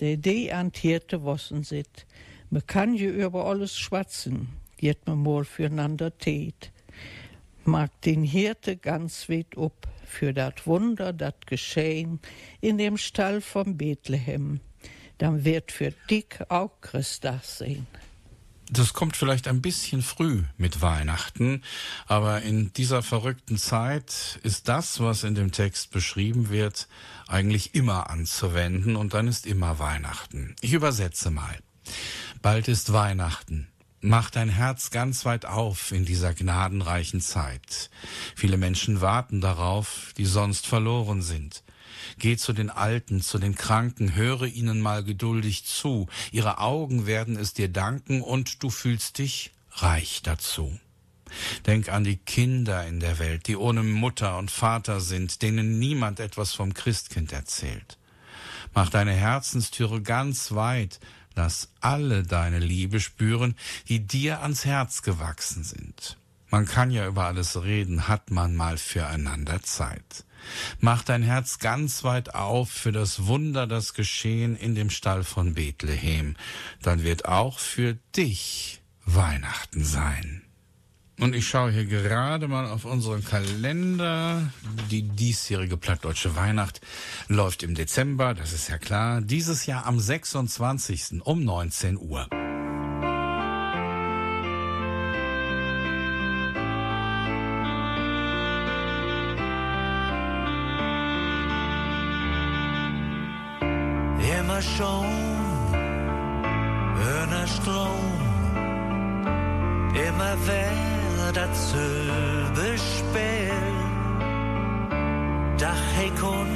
der 0.00 0.16
die 0.16 0.52
an 0.52 0.72
Hirte 0.74 1.22
wossen 1.22 1.64
sit. 1.64 2.06
Me 2.50 2.62
kann 2.62 2.94
je 2.94 3.08
über 3.08 3.46
alles 3.46 3.76
schwatzen, 3.76 4.48
jet 4.80 5.06
me 5.06 5.16
mal 5.16 5.44
füreinander 5.44 6.16
tät. 6.16 6.72
Mag 7.66 7.90
den 8.02 8.22
Hirte 8.22 8.76
ganz 8.76 9.28
weit 9.28 9.56
up 9.56 9.88
für 10.06 10.32
dat 10.34 10.66
Wunder, 10.66 11.12
dat 11.12 11.46
geschehen 11.46 12.20
in 12.60 12.78
dem 12.78 12.96
Stall 12.98 13.40
vom 13.40 13.76
Bethlehem. 13.76 14.60
Dann 15.18 15.44
wird 15.44 15.72
für 15.72 15.92
dick 16.10 16.44
auch 16.48 16.80
Christach 16.80 17.42
sehen. 17.42 17.86
Das 18.70 18.92
kommt 18.92 19.16
vielleicht 19.16 19.46
ein 19.46 19.62
bisschen 19.62 20.02
früh 20.02 20.42
mit 20.56 20.80
Weihnachten, 20.80 21.62
aber 22.06 22.42
in 22.42 22.72
dieser 22.72 23.02
verrückten 23.02 23.58
Zeit 23.58 24.40
ist 24.42 24.68
das, 24.68 25.00
was 25.00 25.22
in 25.22 25.34
dem 25.34 25.52
Text 25.52 25.90
beschrieben 25.90 26.48
wird, 26.48 26.88
eigentlich 27.28 27.74
immer 27.74 28.10
anzuwenden 28.10 28.96
und 28.96 29.14
dann 29.14 29.28
ist 29.28 29.46
immer 29.46 29.78
Weihnachten. 29.78 30.56
Ich 30.60 30.72
übersetze 30.72 31.30
mal. 31.30 31.58
Bald 32.40 32.68
ist 32.68 32.92
Weihnachten. 32.92 33.68
Mach 34.06 34.28
dein 34.28 34.50
Herz 34.50 34.90
ganz 34.90 35.24
weit 35.24 35.46
auf 35.46 35.90
in 35.90 36.04
dieser 36.04 36.34
gnadenreichen 36.34 37.22
Zeit. 37.22 37.88
Viele 38.36 38.58
Menschen 38.58 39.00
warten 39.00 39.40
darauf, 39.40 40.12
die 40.18 40.26
sonst 40.26 40.66
verloren 40.66 41.22
sind. 41.22 41.64
Geh 42.18 42.36
zu 42.36 42.52
den 42.52 42.68
Alten, 42.68 43.22
zu 43.22 43.38
den 43.38 43.54
Kranken, 43.54 44.14
höre 44.14 44.42
ihnen 44.42 44.82
mal 44.82 45.04
geduldig 45.04 45.64
zu. 45.64 46.06
Ihre 46.32 46.58
Augen 46.58 47.06
werden 47.06 47.38
es 47.38 47.54
dir 47.54 47.68
danken 47.68 48.20
und 48.20 48.62
du 48.62 48.68
fühlst 48.68 49.16
dich 49.16 49.52
reich 49.70 50.20
dazu. 50.22 50.78
Denk 51.66 51.88
an 51.88 52.04
die 52.04 52.18
Kinder 52.18 52.86
in 52.86 53.00
der 53.00 53.18
Welt, 53.18 53.48
die 53.48 53.56
ohne 53.56 53.82
Mutter 53.82 54.36
und 54.36 54.50
Vater 54.50 55.00
sind, 55.00 55.40
denen 55.40 55.78
niemand 55.78 56.20
etwas 56.20 56.52
vom 56.52 56.74
Christkind 56.74 57.32
erzählt. 57.32 57.96
Mach 58.74 58.90
deine 58.90 59.12
Herzenstüre 59.12 60.02
ganz 60.02 60.52
weit, 60.52 61.00
lass 61.34 61.68
alle 61.80 62.22
deine 62.22 62.58
Liebe 62.58 63.00
spüren, 63.00 63.56
die 63.88 64.06
dir 64.06 64.42
ans 64.42 64.64
Herz 64.64 65.02
gewachsen 65.02 65.64
sind. 65.64 66.16
Man 66.50 66.66
kann 66.66 66.92
ja 66.92 67.06
über 67.08 67.24
alles 67.24 67.64
reden, 67.64 68.06
hat 68.06 68.30
man 68.30 68.54
mal 68.54 68.78
füreinander 68.78 69.60
Zeit. 69.62 70.24
Mach 70.78 71.02
dein 71.02 71.24
Herz 71.24 71.58
ganz 71.58 72.04
weit 72.04 72.36
auf 72.36 72.70
für 72.70 72.92
das 72.92 73.26
Wunder, 73.26 73.66
das 73.66 73.92
geschehen 73.92 74.56
in 74.56 74.76
dem 74.76 74.90
Stall 74.90 75.24
von 75.24 75.54
Bethlehem. 75.54 76.36
Dann 76.80 77.02
wird 77.02 77.24
auch 77.24 77.58
für 77.58 77.98
dich 78.14 78.80
Weihnachten 79.04 79.84
sein. 79.84 80.43
Und 81.20 81.34
ich 81.34 81.46
schaue 81.48 81.70
hier 81.70 81.84
gerade 81.84 82.48
mal 82.48 82.66
auf 82.66 82.84
unseren 82.84 83.24
Kalender. 83.24 84.50
Die 84.90 85.02
diesjährige 85.02 85.76
plattdeutsche 85.76 86.34
Weihnacht 86.34 86.80
läuft 87.28 87.62
im 87.62 87.74
Dezember, 87.74 88.34
das 88.34 88.52
ist 88.52 88.68
ja 88.68 88.78
klar. 88.78 89.20
Dieses 89.20 89.66
Jahr 89.66 89.86
am 89.86 90.00
26. 90.00 91.22
um 91.24 91.44
19 91.44 91.98
Uhr. 91.98 92.28
Immer 104.40 104.62
schon, 104.62 105.06
öner 107.00 107.46
Strom, 107.46 108.12
immer 109.94 110.36
wer 110.46 110.83
dasselbe 111.34 112.78
Spiel. 112.78 113.52
Dach 115.58 115.86
he 115.98 116.08
kun 116.20 116.50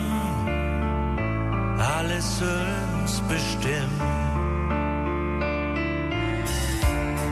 alles 1.96 2.42
uns 2.42 3.12
bestimmt. 3.32 4.02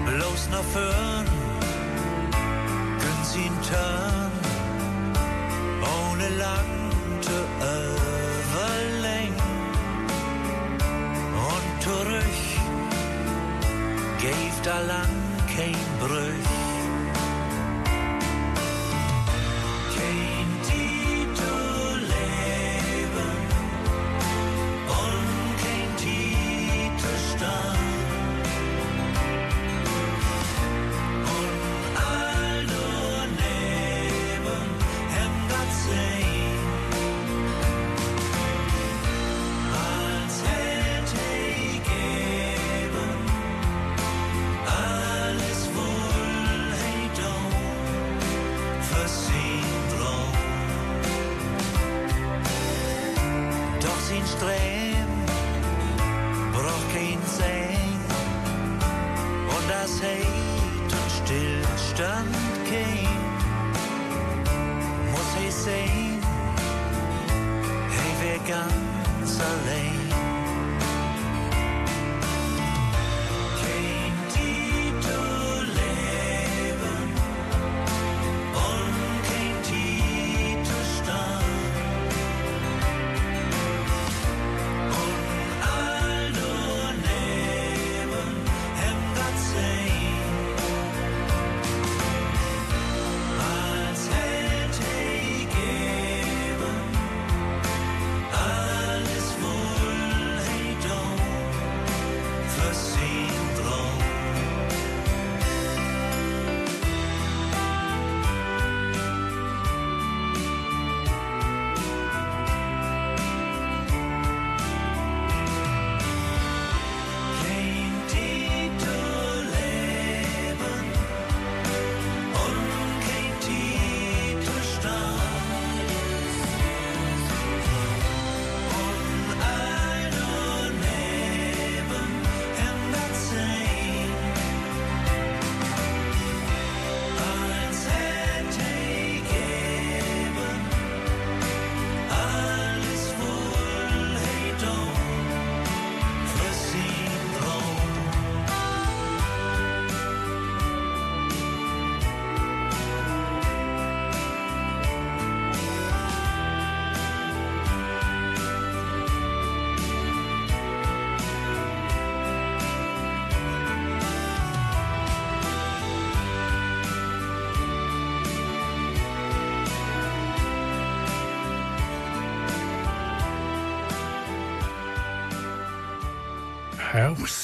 Bloß 0.06 0.42
noch 0.54 0.66
für'n, 0.74 1.26
können 3.00 3.24
sie 3.32 3.50
turn, 3.68 4.32
ohne 5.98 6.28
lang 6.44 6.70
zu 7.26 7.38
und 11.50 11.82
zurück 11.82 12.36
geeft 14.18 14.66
da 14.66 14.80
lang 14.80 15.14
kein 15.54 15.76
Brüch. 16.00 16.45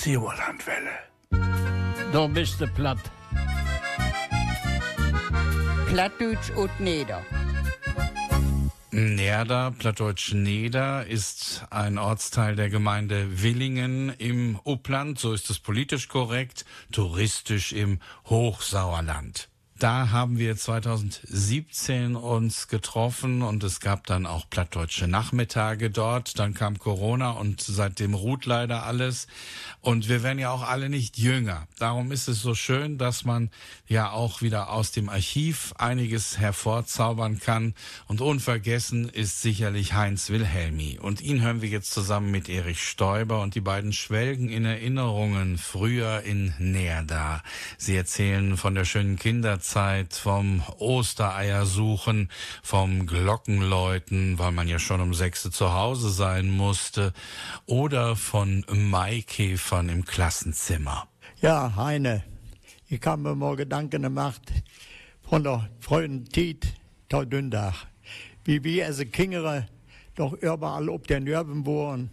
Herr 0.04 0.14
Sauerlandwelle. 0.14 0.98
Da 2.12 2.26
bist 2.26 2.60
du 2.60 2.66
platt. 2.66 2.98
Plattdeutsch 5.88 6.50
und 6.56 6.80
Neder. 6.80 7.22
Nerda, 8.90 9.70
plattdeutsch 9.70 10.32
Neder, 10.32 11.06
ist 11.06 11.64
ein 11.70 11.98
Ortsteil 11.98 12.56
der 12.56 12.68
Gemeinde 12.68 13.42
Willingen 13.42 14.12
im 14.18 14.58
Uppland, 14.64 15.18
so 15.18 15.32
ist 15.32 15.50
es 15.50 15.58
politisch 15.60 16.08
korrekt, 16.08 16.64
touristisch 16.90 17.72
im 17.72 18.00
Hochsauerland. 18.26 19.48
Da 19.82 20.12
haben 20.12 20.38
wir 20.38 20.56
2017 20.56 22.14
uns 22.14 22.68
getroffen 22.68 23.42
und 23.42 23.64
es 23.64 23.80
gab 23.80 24.06
dann 24.06 24.26
auch 24.26 24.48
plattdeutsche 24.48 25.08
Nachmittage 25.08 25.90
dort. 25.90 26.38
Dann 26.38 26.54
kam 26.54 26.78
Corona 26.78 27.32
und 27.32 27.60
seitdem 27.60 28.14
ruht 28.14 28.46
leider 28.46 28.84
alles. 28.86 29.26
Und 29.80 30.08
wir 30.08 30.22
werden 30.22 30.38
ja 30.38 30.52
auch 30.52 30.62
alle 30.62 30.88
nicht 30.88 31.18
jünger. 31.18 31.66
Darum 31.80 32.12
ist 32.12 32.28
es 32.28 32.40
so 32.40 32.54
schön, 32.54 32.96
dass 32.96 33.24
man 33.24 33.50
ja 33.88 34.12
auch 34.12 34.40
wieder 34.40 34.70
aus 34.70 34.92
dem 34.92 35.08
Archiv 35.08 35.74
einiges 35.76 36.38
hervorzaubern 36.38 37.40
kann. 37.40 37.74
Und 38.06 38.20
unvergessen 38.20 39.08
ist 39.08 39.42
sicherlich 39.42 39.94
Heinz 39.94 40.30
Wilhelmi. 40.30 41.00
Und 41.02 41.20
ihn 41.20 41.42
hören 41.42 41.60
wir 41.60 41.68
jetzt 41.68 41.90
zusammen 41.90 42.30
mit 42.30 42.48
Erich 42.48 42.80
Stoiber 42.80 43.42
und 43.42 43.56
die 43.56 43.60
beiden 43.60 43.92
schwelgen 43.92 44.48
in 44.48 44.64
Erinnerungen 44.64 45.58
früher 45.58 46.22
in 46.22 46.54
Nerda. 46.60 47.42
Sie 47.78 47.96
erzählen 47.96 48.56
von 48.56 48.76
der 48.76 48.84
schönen 48.84 49.18
Kinderzeit, 49.18 49.71
vom 50.12 50.62
Ostereiersuchen, 50.78 52.28
vom 52.62 53.06
Glockenläuten, 53.06 54.38
weil 54.38 54.52
man 54.52 54.68
ja 54.68 54.78
schon 54.78 55.00
um 55.00 55.14
sechs 55.14 55.42
zu 55.50 55.72
Hause 55.72 56.10
sein 56.10 56.50
musste, 56.50 57.12
oder 57.66 58.16
von 58.16 58.64
Maikäfern 58.70 59.88
im 59.88 60.04
Klassenzimmer. 60.04 61.08
Ja, 61.40 61.74
Heine, 61.76 62.22
ich 62.88 63.00
habe 63.04 63.22
mir 63.22 63.34
mal 63.34 63.56
Gedanken 63.56 64.02
gemacht 64.02 64.52
von 65.22 65.42
der 65.42 65.70
frühen 65.80 66.30
Zeit, 66.30 66.74
der 67.10 67.24
Dündach. 67.24 67.86
Wie 68.44 68.62
wir 68.64 68.86
als 68.86 68.98
Kinder 69.10 69.66
doch 70.14 70.34
überall 70.34 70.90
auf 70.90 71.02
den 71.02 71.24
Nörben 71.24 71.66
waren 71.66 72.10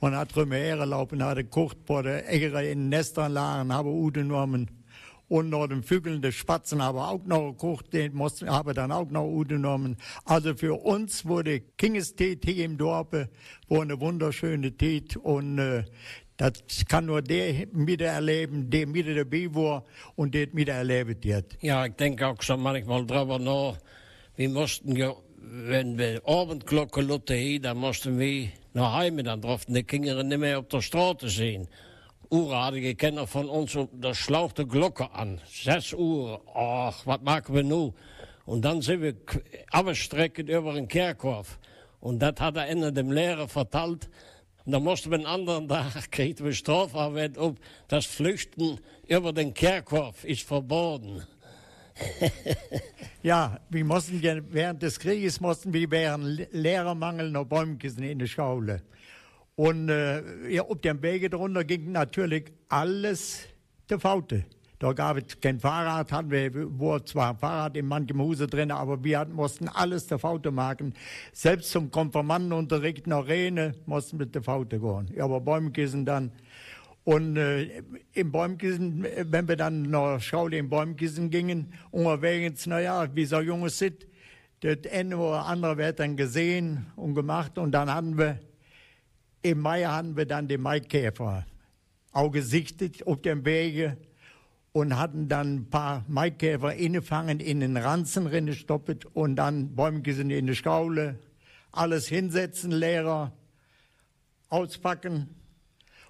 und 0.00 0.16
hat 0.16 0.34
drüber 0.34 0.56
hergelaufen, 0.56 1.22
hat 1.22 1.36
gekocht, 1.36 1.76
wo 1.86 2.00
der 2.00 2.32
Egger 2.32 2.62
in 2.62 2.78
den 2.78 2.88
Nestern 2.88 3.32
lagen, 3.32 3.72
habe 3.72 3.90
Ute 3.90 4.22
genommen. 4.22 4.70
Und 5.28 5.50
noch 5.50 5.66
den 5.66 5.82
Vögeln, 5.82 6.22
die 6.22 6.30
Spatzen 6.30 6.82
haben 6.82 6.98
auch 6.98 7.24
noch 7.24 7.52
gekocht, 7.52 7.92
den 7.92 8.14
mussten, 8.14 8.48
habe 8.48 8.74
dann 8.74 8.92
auch 8.92 9.10
noch 9.10 9.44
genommen. 9.44 9.96
Also 10.24 10.54
für 10.54 10.74
uns 10.74 11.24
wurde 11.26 11.60
Kingestät 11.76 12.44
hier 12.44 12.64
im 12.64 12.78
Dorf, 12.78 13.08
war 13.68 13.82
eine 13.82 14.00
wunderschöne 14.00 14.76
Tät 14.76 15.16
und 15.16 15.58
äh, 15.58 15.84
das 16.36 16.62
kann 16.88 17.06
nur 17.06 17.22
der 17.22 17.66
miterleben, 17.72 18.68
der 18.68 18.86
mit 18.86 19.08
dabei 19.08 19.48
war 19.54 19.84
und 20.16 20.34
der 20.34 20.48
miterlebt 20.52 21.24
wird. 21.24 21.56
Ja, 21.60 21.86
ich 21.86 21.94
denke 21.94 22.26
auch 22.26 22.40
so 22.42 22.56
manchmal 22.56 23.06
drüber 23.06 23.38
nach. 23.38 23.78
Wir 24.36 24.50
mussten 24.50 24.94
ja, 24.94 25.14
wenn 25.38 25.96
wir 25.96 26.20
Abendglocke 26.26 27.00
lutte 27.00 27.34
hier, 27.34 27.60
dann 27.60 27.78
mussten 27.78 28.18
wir 28.18 28.50
nach 28.74 29.00
Hause, 29.00 29.22
dann 29.22 29.40
durften 29.40 29.74
die 29.74 29.82
Kinder 29.82 30.22
nicht 30.22 30.38
mehr 30.38 30.58
auf 30.58 30.68
der 30.68 30.82
Straße 30.82 31.30
sehen. 31.30 31.68
Uradige 32.30 32.94
Kenner 32.94 33.26
von 33.26 33.48
uns, 33.48 33.76
da 33.92 34.14
schlaucht 34.14 34.58
die 34.58 34.66
Glocke 34.66 35.10
an. 35.12 35.40
Sechs 35.50 35.92
Uhr, 35.92 36.40
ach, 36.54 37.06
was 37.06 37.20
machen 37.22 37.54
wir 37.54 37.62
nun? 37.62 37.94
Und 38.44 38.64
dann 38.64 38.82
sind 38.82 39.02
wir 39.02 39.14
abgestreckt 39.70 40.38
über 40.48 40.72
den 40.74 40.88
Kerkhof. 40.88 41.58
Und 42.00 42.20
das 42.20 42.34
hat 42.40 42.56
er 42.56 42.68
Ende 42.68 42.92
dem 42.92 43.10
Lehrer 43.10 43.48
verteilt. 43.48 44.08
Und 44.64 44.72
dann 44.72 44.82
mussten 44.84 45.10
wir 45.10 45.18
einen 45.18 45.26
anderen 45.26 45.68
Tag, 45.68 46.10
kriegten 46.10 46.44
wir 46.46 46.52
Strafarbeit 46.52 47.38
ob 47.38 47.58
das 47.88 48.06
Flüchten 48.06 48.78
über 49.06 49.32
den 49.32 49.54
Kerkhof 49.54 50.24
ist 50.24 50.42
verboten. 50.42 51.22
Ja, 53.22 53.58
wir 53.70 53.84
mussten 53.84 54.22
während 54.22 54.82
des 54.82 55.00
Krieges 55.00 55.40
mussten 55.40 55.72
wir 55.72 55.90
während 55.90 56.24
Le- 56.24 56.48
Lehrermangel 56.52 57.30
noch 57.30 57.46
Bäumkissen 57.46 58.04
in 58.04 58.18
der 58.20 58.26
Schule. 58.26 58.82
Und 59.56 59.88
äh, 59.88 60.48
ja, 60.50 60.62
auf 60.62 60.80
dem 60.82 61.02
Wege 61.02 61.30
drunter 61.30 61.64
ging 61.64 61.90
natürlich 61.90 62.52
alles 62.68 63.40
der 63.88 63.98
Faute. 63.98 64.44
Da 64.78 64.92
gab 64.92 65.16
es 65.16 65.40
kein 65.40 65.58
Fahrrad, 65.58 66.12
hatten 66.12 66.30
wir, 66.30 66.50
wo 66.78 66.98
zwar 66.98 67.30
ein 67.30 67.38
Fahrrad 67.38 67.78
in 67.78 67.86
manchem 67.86 68.20
Hause 68.20 68.46
drin, 68.46 68.70
aber 68.70 69.02
wir 69.02 69.20
hatten, 69.20 69.32
mussten 69.32 69.68
alles 69.68 70.06
der 70.06 70.18
Faute 70.18 70.50
machen. 70.50 70.92
Selbst 71.32 71.70
zum 71.70 71.90
Konfirmandenunterricht 71.90 73.06
nach 73.06 73.26
Rene 73.26 73.74
mussten 73.86 74.18
wir 74.18 74.26
der 74.26 74.42
Faute 74.42 74.78
gehen. 74.78 75.10
Ja, 75.16 75.24
aber 75.24 75.40
Bäumkissen 75.40 76.04
dann. 76.04 76.30
Und 77.04 77.38
äh, 77.38 77.82
im 78.12 78.32
Bäumkissen, 78.32 79.06
wenn 79.30 79.48
wir 79.48 79.56
dann 79.56 79.82
nach 79.82 80.20
Schule 80.20 80.58
im 80.58 80.68
Bäumkissen 80.68 81.30
gingen, 81.30 81.72
unterwegs, 81.90 82.66
naja, 82.66 83.08
wie 83.14 83.24
so 83.24 83.40
Junges 83.40 83.78
sind, 83.78 84.06
das 84.60 84.78
eine 84.92 85.16
oder 85.16 85.46
andere 85.46 85.78
wird 85.78 86.00
dann 86.00 86.16
gesehen 86.16 86.86
und 86.96 87.14
gemacht. 87.14 87.56
Und 87.56 87.72
dann 87.72 87.94
hatten 87.94 88.18
wir, 88.18 88.40
im 89.42 89.60
Mai 89.60 89.84
hatten 89.84 90.16
wir 90.16 90.26
dann 90.26 90.48
den 90.48 90.60
Maikäfer 90.60 91.46
auch 92.12 92.30
gesichtet 92.30 93.06
auf 93.06 93.20
dem 93.20 93.44
Wege 93.44 93.98
und 94.72 94.96
hatten 94.96 95.28
dann 95.28 95.56
ein 95.56 95.70
paar 95.70 96.04
Maikäfer 96.08 96.74
innefangen, 96.74 97.40
in 97.40 97.60
den 97.60 97.76
Ranzen 97.76 98.26
reingestoppt 98.26 99.06
und 99.14 99.36
dann 99.36 99.74
Bäumkissen 99.74 100.30
in 100.30 100.46
die 100.46 100.54
Schaule, 100.54 101.18
alles 101.72 102.08
hinsetzen, 102.08 102.70
Lehrer, 102.72 103.32
auspacken. 104.48 105.28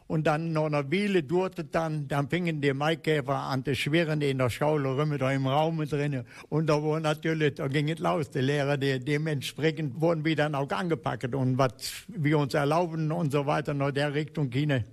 Und 0.09 0.27
dann 0.27 0.53
noch 0.53 0.67
eine 0.67 0.91
Weile 0.93 1.23
dauerte 1.25 1.65
dann, 1.65 2.07
dann 2.07 2.29
fingen 2.29 2.61
die 2.61 2.73
Maikäfer 2.73 3.35
an 3.35 3.65
zu 3.65 3.75
schwirren 3.75 4.21
in 4.21 4.39
der 4.39 4.51
Schule 4.51 4.91
rum, 4.91 5.19
da 5.19 5.33
im 5.33 5.49
Raum 5.49 5.85
drin. 5.85 6.25
Und 6.49 6.69
da 6.69 6.83
war 6.83 7.01
natürlich, 7.01 7.55
da 7.55 7.67
ging 7.67 7.91
es 7.91 7.99
los, 7.99 8.31
die 8.31 8.39
Lehrer, 8.39 8.77
die, 8.77 9.01
dementsprechend 9.01 10.01
wurden 10.01 10.25
wir 10.25 10.37
dann 10.37 10.55
auch 10.55 10.71
angepackt 10.71 11.35
und 11.35 11.59
was 11.59 12.05
wir 12.07 12.39
uns 12.39 12.55
erlauben 12.55 13.11
und 13.11 13.33
so 13.33 13.47
weiter, 13.47 13.75
nach 13.75 13.91
der 13.91 14.15
Richtung 14.15 14.49
gehen. 14.49 14.85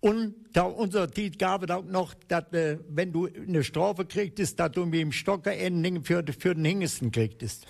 Und 0.00 0.34
da 0.52 0.62
unser 0.62 1.08
Tiet 1.08 1.38
gab 1.38 1.62
es 1.62 1.70
auch 1.70 1.84
noch, 1.84 2.14
dass, 2.26 2.52
äh, 2.52 2.78
wenn 2.88 3.12
du 3.12 3.28
eine 3.28 3.62
Strafe 3.62 4.04
kriegtest, 4.04 4.58
dass 4.58 4.72
du 4.72 4.84
mit 4.84 5.00
dem 5.00 5.12
Stocker 5.12 5.56
Ending 5.56 6.02
für, 6.02 6.24
für 6.36 6.56
den 6.56 6.64
Hingesten 6.64 7.12
kriegtest. 7.12 7.64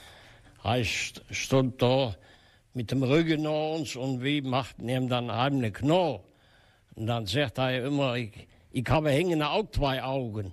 Ich 0.76 1.12
stand 1.30 1.82
da 1.82 2.16
mit 2.72 2.90
dem 2.90 3.02
Rücken 3.02 3.42
nach 3.42 3.76
uns 3.76 3.96
und 3.96 4.22
wir 4.22 4.42
machten 4.42 4.88
ihm 4.88 5.11
dann 5.11 5.30
heimlich 5.30 5.74
Knorr. 5.74 6.24
Und 6.94 7.07
dann 7.07 7.26
sagt 7.26 7.59
er 7.59 7.85
immer, 7.87 8.16
ich, 8.16 8.46
ich 8.70 8.85
habe 8.88 9.11
hängende 9.11 9.48
auch 9.48 9.70
zwei 9.70 10.02
Augen. 10.02 10.52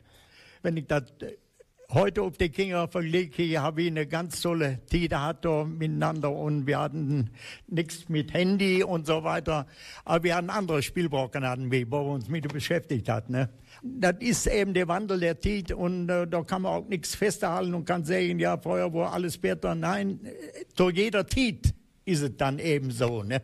Wenn 0.61 0.77
ich 0.77 0.87
das 0.87 1.03
äh, 1.21 1.37
heute 1.91 2.21
auf 2.21 2.37
die 2.37 2.49
Kinder 2.49 2.87
verlege, 2.87 3.59
habe 3.59 3.81
ich 3.81 3.87
eine 3.87 4.05
ganz 4.05 4.41
tolle 4.41 4.79
Zeit 4.85 5.09
gehabt 5.09 5.45
miteinander 5.45 6.31
und 6.31 6.67
wir 6.67 6.79
hatten 6.79 7.31
nichts 7.67 8.09
mit 8.09 8.33
Handy 8.33 8.83
und 8.83 9.07
so 9.07 9.23
weiter. 9.23 9.65
Aber 10.05 10.23
wir 10.23 10.35
hatten 10.35 10.49
andere 10.49 10.83
Spielbrocken, 10.83 11.45
hatten 11.45 11.71
wir, 11.71 11.89
wo 11.91 12.03
wir 12.05 12.11
uns 12.11 12.29
mit 12.29 12.47
beschäftigt 12.51 13.09
hatten. 13.09 13.33
Ne? 13.33 13.49
Das 13.81 14.15
ist 14.19 14.47
eben 14.47 14.73
der 14.73 14.87
Wandel 14.87 15.19
der 15.19 15.41
Zeit 15.41 15.71
und 15.71 16.09
äh, 16.09 16.27
da 16.27 16.43
kann 16.43 16.61
man 16.61 16.73
auch 16.73 16.87
nichts 16.87 17.15
festhalten 17.15 17.73
und 17.73 17.85
kann 17.85 18.05
sagen, 18.05 18.39
ja, 18.39 18.57
vorher 18.57 18.93
war 18.93 19.13
alles 19.13 19.37
besser. 19.37 19.73
Nein, 19.75 20.19
äh, 20.23 20.65
zu 20.75 20.89
jeder 20.89 21.27
Zeit 21.27 21.73
ist 22.05 22.21
es 22.21 22.37
dann 22.37 22.59
eben 22.59 22.91
so. 22.91 23.23
Ne? 23.23 23.41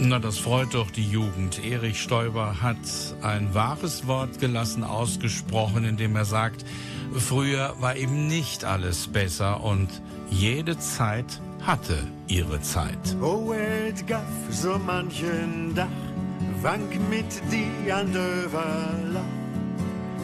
Na, 0.00 0.20
das 0.20 0.38
freut 0.38 0.74
doch 0.74 0.92
die 0.92 1.04
Jugend. 1.04 1.64
Erich 1.64 2.00
Stoiber 2.00 2.62
hat 2.62 2.76
ein 3.20 3.52
wahres 3.52 4.06
Wort 4.06 4.38
gelassen 4.38 4.84
ausgesprochen, 4.84 5.84
indem 5.84 6.14
er 6.14 6.24
sagt, 6.24 6.64
früher 7.12 7.74
war 7.80 7.96
eben 7.96 8.28
nicht 8.28 8.64
alles 8.64 9.08
besser 9.08 9.62
und 9.64 9.88
jede 10.30 10.78
Zeit 10.78 11.40
hatte 11.66 11.98
ihre 12.28 12.60
Zeit. 12.60 13.16
Oh, 13.20 13.52
et 13.52 14.06
gaff 14.06 14.22
so 14.50 14.78
manchen 14.78 15.74
Dach, 15.74 15.88
wank 16.62 16.98
mit 17.10 17.42
die 17.50 17.90
an 17.90 18.12
Döverlach, 18.12 19.20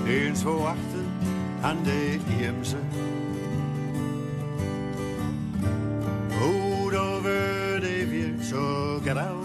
den 0.07 0.37
zwei 0.37 0.69
achten 0.69 1.07
an 1.63 1.79
de 1.85 2.21
Irmse. 2.47 2.79
Da 6.95 7.25
würde 7.25 8.09
wir 8.09 8.41
so 8.41 9.01
graut 9.05 9.44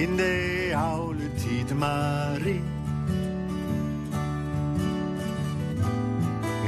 in 0.00 0.16
de 0.16 1.28
Tid 1.34 1.74
Marie. 1.74 2.62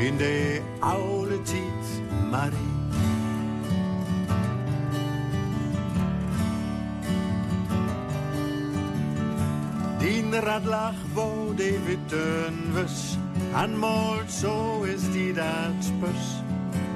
in 0.00 0.16
de 0.16 0.60
oude 0.78 1.42
tijd, 1.42 2.02
Marie. 2.30 2.78
Din 9.98 10.34
rad 10.34 10.64
lag 10.64 10.94
wo 11.12 11.54
de 11.54 11.78
witten 11.86 12.72
was, 12.72 13.16
en 13.54 13.78
moord 13.78 14.32
zo 14.32 14.82
is 14.82 15.12
die 15.12 15.32
dat 15.32 15.78
spus, 15.78 16.42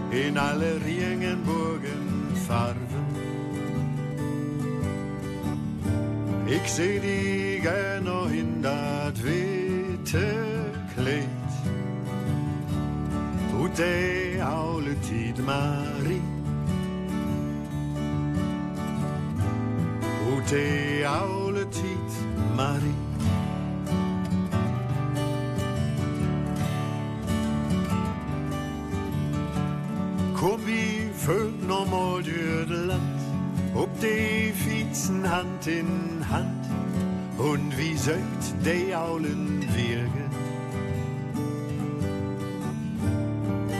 in 0.08 0.38
alle 0.38 0.78
Regenbogen 0.78 2.30
farven. 2.46 3.03
Ik 6.54 6.66
zie 6.66 7.00
die 7.00 7.60
gerne 7.60 8.00
nog 8.00 8.30
in 8.30 8.60
dat 8.60 9.20
witte 9.20 10.34
kleed. 10.96 11.52
Hoe 13.56 13.70
de 13.70 14.38
oude 14.42 14.98
tijd 14.98 15.44
Marie. 15.44 16.22
Hoe 20.24 20.42
de 20.42 21.04
oude 21.06 21.68
tijd 21.68 22.12
Marie. 22.56 22.94
Kom 30.32 30.60
door 31.66 31.68
het 31.68 31.68
land, 31.68 31.88
op 32.18 32.24
de 32.24 32.63
fietsen 35.04 35.24
hand 35.24 35.66
in 35.66 36.24
hand. 36.30 36.66
Und 37.38 37.76
wie 37.76 37.96
sögt 37.96 38.54
de 38.64 38.94
aulen 38.94 39.62
Wirgen? 39.74 40.30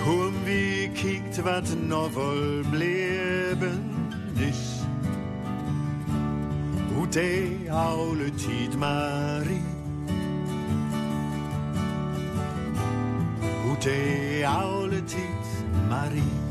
Kom 0.04 0.34
wie 0.44 0.88
kiekt 0.88 1.42
wat 1.42 1.76
nog 1.88 2.14
wel 2.14 2.62
bleven 2.70 4.10
is. 4.36 4.82
Hoe 6.94 7.08
de 7.08 7.56
oude 7.70 8.34
tijd 8.34 8.76
Marie. 8.78 9.62
Hoe 13.62 13.78
de 13.78 14.42
oude 14.46 15.04
tijd 15.04 15.64
Marie. 15.88 16.43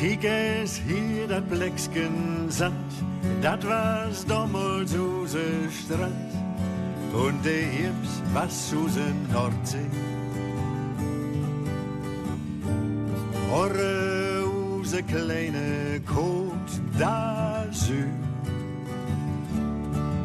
Kijk 0.00 0.22
eens 0.22 0.80
hier, 0.86 1.28
dat 1.28 1.48
bleksken 1.48 2.46
zand, 2.48 2.92
dat 3.40 3.62
was 3.62 4.24
damals 4.26 4.94
onze 4.94 5.44
strand. 5.68 6.32
Und 7.12 7.42
de 7.42 7.50
Hips 7.50 8.32
was 8.32 8.72
onze 8.82 9.02
Nordsee. 9.32 9.88
Horre 13.48 14.44
onze 14.76 15.02
kleine 15.02 16.00
Côte 16.04 16.96
d'Azur. 16.96 18.08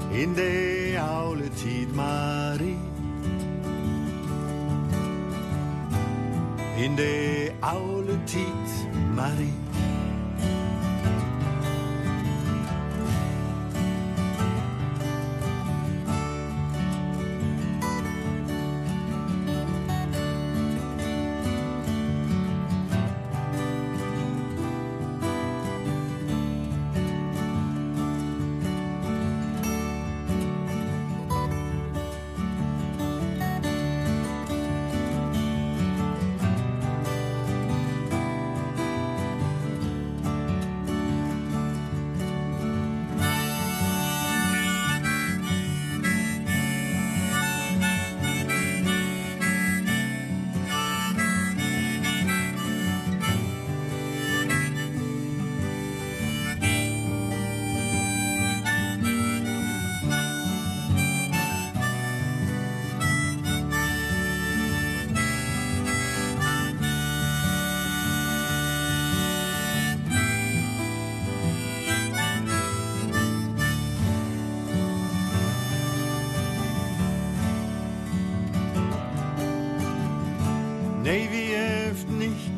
In 0.10 0.34
de 0.34 0.98
oude 1.10 1.50
tijd 1.50 1.96
Marie. 1.96 2.78
In 6.76 6.96
de 6.96 7.52
oude 7.60 8.24
tijd 8.24 8.88
Marie. 9.16 9.65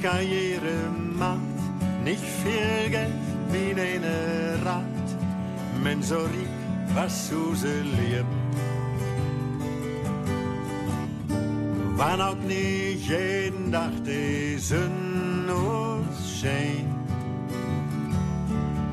Karriere 0.07 0.77
macht, 1.23 1.59
nicht 2.03 2.27
viel 2.43 2.89
Geld 2.89 3.25
wie 3.51 3.71
eine 3.73 4.65
Rat, 4.65 5.07
men 5.83 5.99
was 6.95 7.27
Suse 7.27 7.81
leben. 7.81 8.47
wann 11.97 12.21
auch 12.21 12.35
nicht 12.47 13.09
jeden 13.09 13.71
Tag 13.71 13.91
die 14.05 14.57
Sonne 14.59 16.03
scheint. 16.39 16.95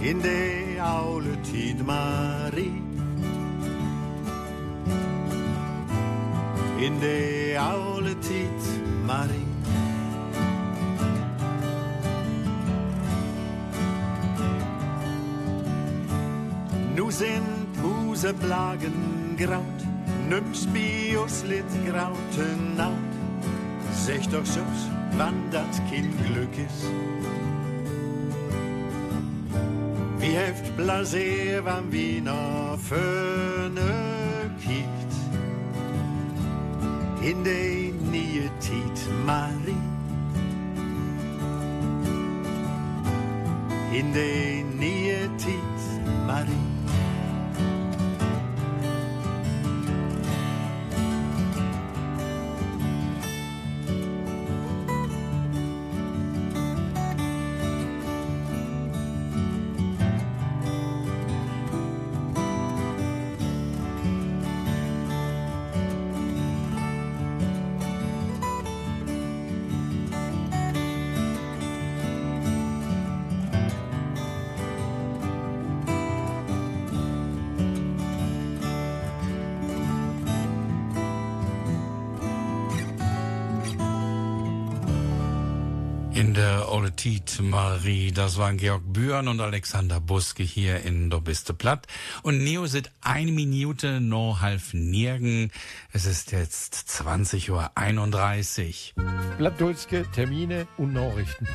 In 0.00 0.20
de 0.20 0.76
oude 0.80 1.40
tijd, 1.40 1.86
Marie. 1.86 2.82
In 6.78 6.98
de 6.98 7.23
sind 17.14 17.68
Huseplagen 17.80 19.36
graut, 19.36 19.80
nimm's 20.28 20.66
Bios 20.66 21.44
lit 21.44 21.70
grauten 21.86 22.80
out. 22.80 23.12
Zeg 24.06 24.26
doch 24.26 24.46
soms, 24.46 24.88
wann 25.16 25.34
dat 25.50 25.80
kein 25.90 26.12
Glück 26.26 26.56
ist. 26.66 26.84
Wie 30.18 30.36
heeft 30.36 30.76
blaseer 30.76 31.64
wann 31.64 31.90
wie 31.90 32.22
naar 32.22 32.78
föne 32.78 33.94
kiekt. 34.60 35.14
In 37.20 37.42
de 37.42 37.92
nieuwe 38.10 38.48
tijd, 38.58 39.08
Marie. 39.24 39.82
In 43.90 44.12
de 44.12 44.53
Marie, 87.40 88.12
das 88.12 88.38
waren 88.38 88.56
Georg 88.56 88.82
Bühren 88.92 89.28
und 89.28 89.40
Alexander 89.40 90.00
Buske 90.00 90.42
hier 90.42 90.82
in 90.82 91.10
der 91.10 91.20
Biste 91.20 91.54
Platt. 91.54 91.86
Und 92.22 92.42
Neo 92.42 92.66
sind 92.66 92.90
eine 93.00 93.32
Minute 93.32 94.00
noch 94.00 94.40
halb 94.40 94.62
nirgen. 94.72 95.50
Es 95.92 96.06
ist 96.06 96.32
jetzt 96.32 96.74
20.31 96.74 97.50
Uhr. 98.96 99.04
Plattdulske 99.38 100.06
Termine 100.12 100.66
und 100.76 100.92
Nachrichten. 100.92 101.46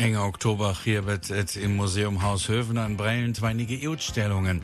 Enge 0.00 0.22
Oktober 0.22 0.74
hier 0.82 1.04
wird 1.04 1.28
es 1.28 1.56
im 1.56 1.76
Museum 1.76 2.22
Haus 2.22 2.48
Hövener 2.48 2.86
in 2.86 2.96
Brellen 2.96 3.34
zweinige 3.34 3.86
Ausstellungen. 3.90 4.62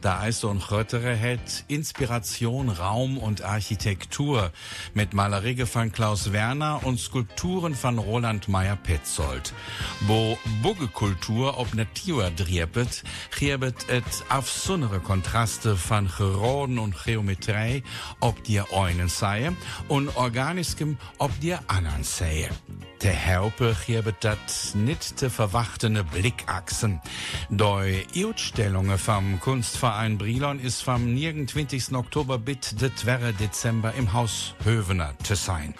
Da 0.00 0.20
Eis 0.20 0.44
und 0.44 0.70
Röttere 0.70 1.14
hat 1.20 1.64
Inspiration, 1.68 2.70
Raum 2.70 3.18
und 3.18 3.42
Architektur 3.42 4.50
mit 4.94 5.12
Malerie 5.12 5.66
von 5.66 5.92
Klaus 5.92 6.32
Werner 6.32 6.80
und 6.84 6.98
Skulpturen 6.98 7.74
von 7.74 7.98
Roland 7.98 8.48
Meyer-Petzold. 8.48 9.52
Wo 10.06 10.38
Buggekultur 10.62 11.58
ob 11.58 11.74
Natur 11.74 12.30
driepet, 12.30 13.04
hier 13.38 13.60
wird 13.60 13.90
et 13.90 14.04
auf 14.30 14.50
sonnere 14.50 15.00
Kontraste 15.00 15.76
von 15.76 16.08
Geroden 16.16 16.78
und 16.78 16.96
Geometrie 17.04 17.82
ob 18.20 18.42
dir 18.42 18.64
einen 18.72 19.10
sei 19.10 19.52
und 19.88 20.16
Organiskem 20.16 20.96
ob 21.18 21.38
dir 21.40 21.60
anderen 21.66 22.04
sei. 22.04 22.48
Der 23.02 23.36
Haupe 23.36 23.76
hier 23.86 24.02
dat 24.02 24.74
nicht 24.74 25.18
te 25.18 25.30
verwachtene 25.30 26.02
Blickachsen. 26.02 27.00
Doi 27.48 28.04
Ausstellungen 28.16 28.98
vom 28.98 29.38
Kunstverein 29.38 30.18
Brilon 30.18 30.58
ist 30.58 30.82
vom 30.82 31.14
29. 31.14 31.92
Oktober 31.94 32.38
bis 32.38 32.74
de 32.74 32.92
2. 32.92 33.32
Dezember 33.32 33.94
im 33.94 34.12
Haus 34.12 34.54
Hövener 34.64 35.14
zu 35.22 35.36
sein. 35.36 35.74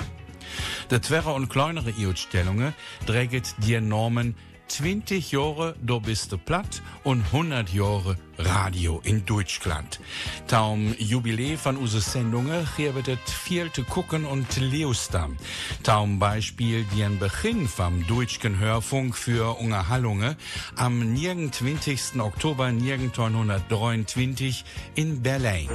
De 0.92 1.00
Twerre 1.00 1.32
und 1.32 1.48
kleinere 1.48 1.92
Ausstellungen 2.08 2.72
trägt 3.04 3.56
die 3.64 3.80
Normen 3.80 4.36
20 4.68 5.32
Jahre 5.32 5.74
do 5.82 5.98
bist 5.98 6.30
du 6.32 6.38
platt 6.38 6.82
und 7.02 7.24
100 7.32 7.70
Jahre 7.70 8.16
Radio 8.38 9.00
in 9.02 9.24
Deutschland. 9.24 9.98
Taum 10.46 10.94
Jubiläe 10.98 11.56
von 11.56 11.76
use 11.76 12.00
Sendungen 12.00 12.66
wird 12.76 13.18
viel 13.28 13.72
zu 13.72 13.82
gucken 13.84 14.24
und 14.24 14.46
leustam. 14.60 15.36
Taum 15.82 16.18
Beispiel 16.18 16.84
den 16.96 17.18
Beginn 17.18 17.66
vom 17.66 18.06
deutschen 18.06 18.58
Hörfunk 18.58 19.16
für 19.16 19.58
Unterhaltungen 19.58 20.36
am 20.76 21.14
29. 21.14 22.20
Oktober 22.20 22.66
1923 22.66 24.64
in 24.94 25.22
Berlin. 25.22 25.68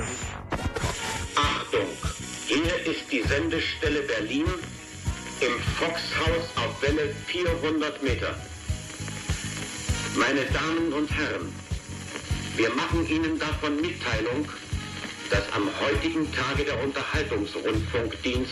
Achtung, 1.36 1.88
hier 2.48 2.86
ist 2.86 3.12
die 3.12 3.24
Sendestelle 3.24 4.02
Berlin 4.04 4.46
im 5.42 5.60
Foxhaus 5.78 6.46
auf 6.56 6.82
Welle 6.82 7.14
400 7.26 8.02
Meter. 8.02 8.36
Meine 10.16 10.46
Damen 10.46 10.94
und 10.94 11.10
Herren, 11.12 11.52
wir 12.56 12.70
machen 12.76 13.08
Ihnen 13.10 13.40
davon 13.40 13.82
Mitteilung, 13.82 14.48
dass 15.32 15.52
am 15.54 15.68
heutigen 15.82 16.32
Tage 16.32 16.66
der 16.66 16.84
Unterhaltungsrundfunkdienst 16.84 18.52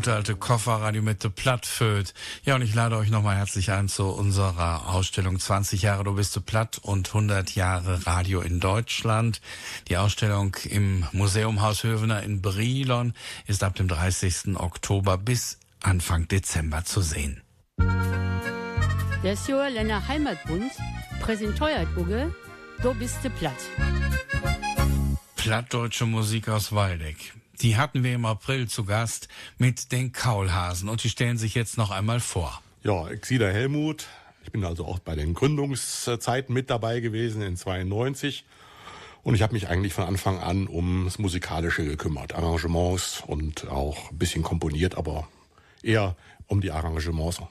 Gute 0.00 0.14
alte 0.14 0.34
Kofferradio 0.34 1.02
mit 1.02 1.24
der 1.24 1.28
Plattföd. 1.28 2.14
Ja, 2.44 2.54
und 2.54 2.62
ich 2.62 2.74
lade 2.74 2.96
euch 2.96 3.10
nochmal 3.10 3.36
herzlich 3.36 3.70
ein 3.70 3.86
zu 3.86 4.06
unserer 4.06 4.88
Ausstellung 4.88 5.38
20 5.38 5.82
Jahre 5.82 6.04
Du 6.04 6.14
bist 6.14 6.34
du 6.34 6.40
platt 6.40 6.78
und 6.80 7.08
100 7.08 7.54
Jahre 7.54 8.06
Radio 8.06 8.40
in 8.40 8.60
Deutschland. 8.60 9.42
Die 9.88 9.98
Ausstellung 9.98 10.56
im 10.64 11.04
Museum 11.12 11.60
Haus 11.60 11.84
Hövener 11.84 12.22
in 12.22 12.40
Brilon 12.40 13.12
ist 13.46 13.62
ab 13.62 13.74
dem 13.74 13.88
30. 13.88 14.56
Oktober 14.56 15.18
bis 15.18 15.58
Anfang 15.82 16.26
Dezember 16.28 16.82
zu 16.86 17.02
sehen. 17.02 17.42
Der 19.22 19.36
Länder 19.68 20.08
Heimatbund 20.08 20.72
präsentiert 21.20 21.88
Uge, 21.94 22.34
du 22.80 22.94
bist 22.94 23.18
du 23.22 23.28
platt. 23.28 23.52
Plattdeutsche 25.36 26.06
Musik 26.06 26.48
aus 26.48 26.72
Waldeck. 26.72 27.34
Die 27.60 27.76
hatten 27.76 28.02
wir 28.04 28.14
im 28.14 28.24
April 28.24 28.68
zu 28.68 28.86
Gast 28.86 29.28
mit 29.58 29.92
den 29.92 30.12
Kaulhasen 30.12 30.88
und 30.88 31.04
die 31.04 31.10
stellen 31.10 31.36
sich 31.36 31.54
jetzt 31.54 31.76
noch 31.76 31.90
einmal 31.90 32.18
vor. 32.18 32.62
Ja, 32.82 33.10
ich 33.10 33.26
sehe 33.26 33.38
der 33.38 33.52
Helmut. 33.52 34.06
Ich 34.44 34.50
bin 34.50 34.64
also 34.64 34.86
auch 34.86 34.98
bei 34.98 35.14
den 35.14 35.34
Gründungszeiten 35.34 36.54
mit 36.54 36.70
dabei 36.70 37.00
gewesen 37.00 37.42
in 37.42 37.58
92. 37.58 38.46
Und 39.22 39.34
ich 39.34 39.42
habe 39.42 39.52
mich 39.52 39.68
eigentlich 39.68 39.92
von 39.92 40.04
Anfang 40.04 40.38
an 40.38 40.68
ums 40.68 41.18
Musikalische 41.18 41.84
gekümmert. 41.84 42.34
Arrangements 42.34 43.22
und 43.26 43.68
auch 43.68 44.10
ein 44.10 44.16
bisschen 44.16 44.42
komponiert, 44.42 44.96
aber 44.96 45.28
eher 45.82 46.16
um 46.46 46.62
die 46.62 46.70
Arrangements. 46.70 47.42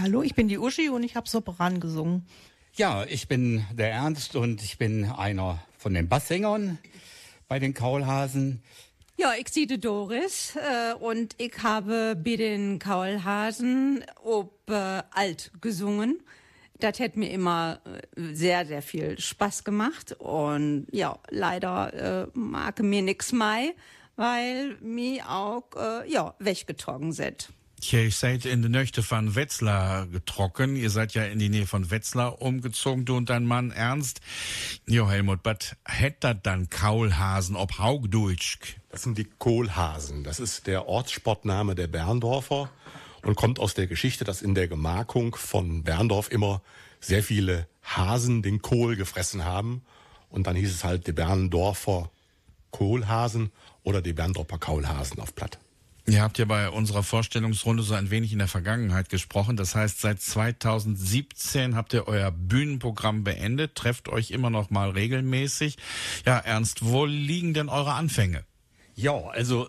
Hallo, 0.00 0.22
ich 0.22 0.34
bin 0.34 0.48
die 0.48 0.56
Uschi 0.56 0.88
und 0.88 1.02
ich 1.02 1.16
habe 1.16 1.28
Sopran 1.28 1.80
gesungen. 1.80 2.26
Ja, 2.76 3.04
ich 3.04 3.28
bin 3.28 3.66
der 3.72 3.92
Ernst 3.92 4.36
und 4.36 4.62
ich 4.62 4.78
bin 4.78 5.04
einer 5.04 5.62
von 5.76 5.92
den 5.92 6.08
Basssängern 6.08 6.78
bei 7.46 7.58
den 7.58 7.74
Kaulhasen. 7.74 8.62
Ja, 9.20 9.34
ich 9.38 9.50
sehe 9.50 9.66
Doris 9.66 10.56
äh, 10.56 10.94
und 10.94 11.34
ich 11.36 11.52
habe 11.62 12.16
bei 12.16 12.36
den 12.36 12.78
Kaulhasen 12.78 14.02
ob 14.24 14.70
äh, 14.70 15.02
alt 15.10 15.50
gesungen. 15.60 16.22
Das 16.78 16.98
hat 17.00 17.16
mir 17.18 17.30
immer 17.30 17.82
äh, 17.84 18.32
sehr, 18.32 18.64
sehr 18.64 18.80
viel 18.80 19.20
Spaß 19.20 19.64
gemacht 19.64 20.16
und 20.18 20.86
ja, 20.90 21.18
leider 21.28 21.92
äh, 21.92 22.28
mag 22.32 22.78
mir 22.78 23.02
nix 23.02 23.30
mehr, 23.32 23.74
weil 24.16 24.78
mir 24.80 25.28
auch 25.28 25.68
äh, 25.76 26.10
ja, 26.10 26.34
weggetrogen 26.38 27.12
sind. 27.12 27.50
Tja, 27.80 28.00
ihr 28.00 28.10
seid 28.10 28.44
in 28.44 28.60
der 28.60 28.70
Nächte 28.70 29.02
von 29.02 29.34
Wetzlar 29.34 30.06
getrocken. 30.06 30.76
Ihr 30.76 30.90
seid 30.90 31.14
ja 31.14 31.24
in 31.24 31.38
die 31.38 31.48
Nähe 31.48 31.66
von 31.66 31.90
Wetzlar 31.90 32.42
umgezogen, 32.42 33.06
du 33.06 33.16
und 33.16 33.30
dein 33.30 33.46
Mann 33.46 33.70
Ernst. 33.70 34.20
Jo, 34.86 35.08
Helmut, 35.08 35.40
was 35.44 35.76
hätt 35.86 36.16
dann 36.42 36.68
Kaulhasen 36.68 37.56
ob 37.56 37.78
Haugdeutsch? 37.78 38.58
Das 38.90 39.02
sind 39.02 39.16
die 39.16 39.24
Kohlhasen. 39.24 40.24
Das 40.24 40.40
ist 40.40 40.66
der 40.66 40.88
Ortssportname 40.88 41.74
der 41.74 41.86
Berndorfer 41.86 42.70
und 43.22 43.36
kommt 43.36 43.58
aus 43.58 43.72
der 43.72 43.86
Geschichte, 43.86 44.24
dass 44.24 44.42
in 44.42 44.54
der 44.54 44.68
Gemarkung 44.68 45.34
von 45.34 45.82
Berndorf 45.82 46.30
immer 46.30 46.60
sehr 47.00 47.22
viele 47.22 47.66
Hasen 47.82 48.42
den 48.42 48.60
Kohl 48.60 48.96
gefressen 48.96 49.46
haben. 49.46 49.80
Und 50.28 50.46
dann 50.46 50.54
hieß 50.54 50.70
es 50.70 50.84
halt 50.84 51.06
die 51.06 51.12
Berndorfer 51.12 52.10
Kohlhasen 52.72 53.50
oder 53.84 54.02
die 54.02 54.12
Berndorfer 54.12 54.58
Kaulhasen 54.58 55.18
auf 55.18 55.34
Platt. 55.34 55.58
Ihr 56.06 56.22
habt 56.22 56.38
ja 56.38 56.44
bei 56.44 56.70
unserer 56.70 57.02
Vorstellungsrunde 57.02 57.82
so 57.82 57.94
ein 57.94 58.10
wenig 58.10 58.32
in 58.32 58.38
der 58.38 58.48
Vergangenheit 58.48 59.08
gesprochen. 59.08 59.56
Das 59.56 59.74
heißt, 59.74 60.00
seit 60.00 60.20
2017 60.20 61.76
habt 61.76 61.92
ihr 61.92 62.08
euer 62.08 62.30
Bühnenprogramm 62.30 63.24
beendet, 63.24 63.74
trefft 63.74 64.08
euch 64.08 64.30
immer 64.30 64.50
noch 64.50 64.70
mal 64.70 64.90
regelmäßig. 64.90 65.76
Ja, 66.26 66.38
Ernst, 66.38 66.84
wo 66.84 67.04
liegen 67.04 67.54
denn 67.54 67.68
eure 67.68 67.92
Anfänge? 67.92 68.44
Ja, 68.96 69.28
also 69.28 69.68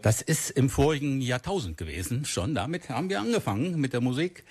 Das 0.02 0.20
ist 0.20 0.50
im 0.50 0.68
vorigen 0.68 1.22
Jahrtausend 1.22 1.78
gewesen 1.78 2.26
schon. 2.26 2.54
Damit 2.54 2.90
haben 2.90 3.08
wir 3.08 3.20
angefangen 3.20 3.80
mit 3.80 3.94
der 3.94 4.02
Musik. 4.02 4.44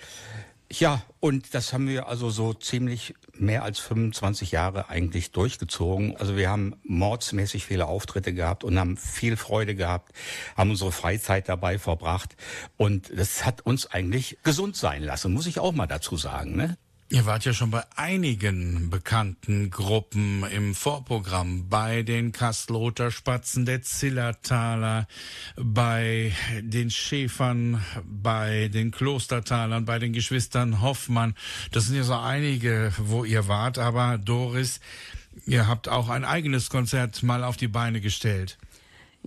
Ja, 0.80 1.02
und 1.20 1.54
das 1.54 1.72
haben 1.72 1.86
wir 1.86 2.08
also 2.08 2.30
so 2.30 2.52
ziemlich 2.52 3.14
mehr 3.32 3.62
als 3.62 3.78
25 3.78 4.50
Jahre 4.50 4.88
eigentlich 4.88 5.30
durchgezogen. 5.30 6.16
Also 6.16 6.36
wir 6.36 6.50
haben 6.50 6.74
mordsmäßig 6.82 7.64
viele 7.64 7.86
Auftritte 7.86 8.32
gehabt 8.32 8.64
und 8.64 8.78
haben 8.78 8.96
viel 8.96 9.36
Freude 9.36 9.74
gehabt, 9.74 10.12
haben 10.56 10.70
unsere 10.70 10.90
Freizeit 10.90 11.48
dabei 11.48 11.78
verbracht. 11.78 12.36
Und 12.76 13.12
das 13.16 13.44
hat 13.44 13.60
uns 13.60 13.86
eigentlich 13.86 14.38
gesund 14.42 14.76
sein 14.76 15.02
lassen, 15.02 15.32
muss 15.32 15.46
ich 15.46 15.60
auch 15.60 15.72
mal 15.72 15.86
dazu 15.86 16.16
sagen. 16.16 16.56
Ne? 16.56 16.76
Ihr 17.10 17.26
wart 17.26 17.44
ja 17.44 17.52
schon 17.52 17.70
bei 17.70 17.84
einigen 17.96 18.88
bekannten 18.88 19.70
Gruppen 19.70 20.42
im 20.50 20.74
Vorprogramm, 20.74 21.68
bei 21.68 22.02
den 22.02 22.32
Kastelroter 22.32 23.10
Spatzen, 23.10 23.66
der 23.66 23.82
Zillertaler, 23.82 25.06
bei 25.56 26.32
den 26.62 26.90
Schäfern, 26.90 27.84
bei 28.04 28.68
den 28.68 28.90
Klostertalern, 28.90 29.84
bei 29.84 29.98
den 29.98 30.14
Geschwistern 30.14 30.80
Hoffmann. 30.80 31.34
Das 31.72 31.84
sind 31.84 31.96
ja 31.96 32.04
so 32.04 32.14
einige, 32.14 32.92
wo 32.96 33.24
ihr 33.24 33.48
wart, 33.48 33.78
aber 33.78 34.16
Doris, 34.16 34.80
ihr 35.44 35.68
habt 35.68 35.90
auch 35.90 36.08
ein 36.08 36.24
eigenes 36.24 36.70
Konzert 36.70 37.22
mal 37.22 37.44
auf 37.44 37.58
die 37.58 37.68
Beine 37.68 38.00
gestellt. 38.00 38.56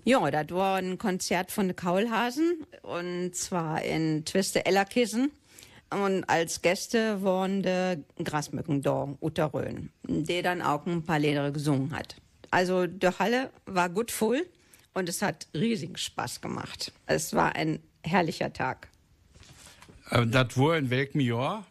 Ja, 0.04 0.30
das 0.32 0.50
war 0.50 0.78
ein 0.78 0.98
Konzert 0.98 1.52
von 1.52 1.68
den 1.68 1.76
Kaulhasen 1.76 2.66
und 2.82 3.36
zwar 3.36 3.84
in 3.84 4.26
Twiste 4.26 4.66
Ellerkissen. 4.66 5.32
Und 5.90 6.26
als 6.26 6.62
Gäste 6.62 7.24
waren 7.24 7.64
die 7.64 8.24
Grasmücken 8.24 8.82
da, 8.82 9.08
Uta 9.22 9.46
Röhn, 9.46 9.90
der 10.04 10.44
dann 10.44 10.62
auch 10.62 10.86
ein 10.86 11.04
paar 11.04 11.20
Lieder 11.20 11.52
gesungen 11.52 11.96
hat. 11.96 12.16
Also 12.52 12.88
die 12.88 13.08
Halle 13.08 13.52
war 13.66 13.90
gut 13.90 14.12
voll 14.12 14.46
und 14.94 15.08
es 15.08 15.22
hat 15.22 15.48
riesigen 15.54 15.98
Spaß 15.98 16.42
gemacht. 16.42 16.92
Es 17.06 17.34
war 17.34 17.56
ein 17.56 17.80
herrlicher 18.04 18.52
Tag. 18.52 18.90
Äh, 20.10 20.26
das 20.28 20.58
war 20.58 20.78
in 20.78 20.90
welchem 20.90 21.20
Jahr? 21.22 21.66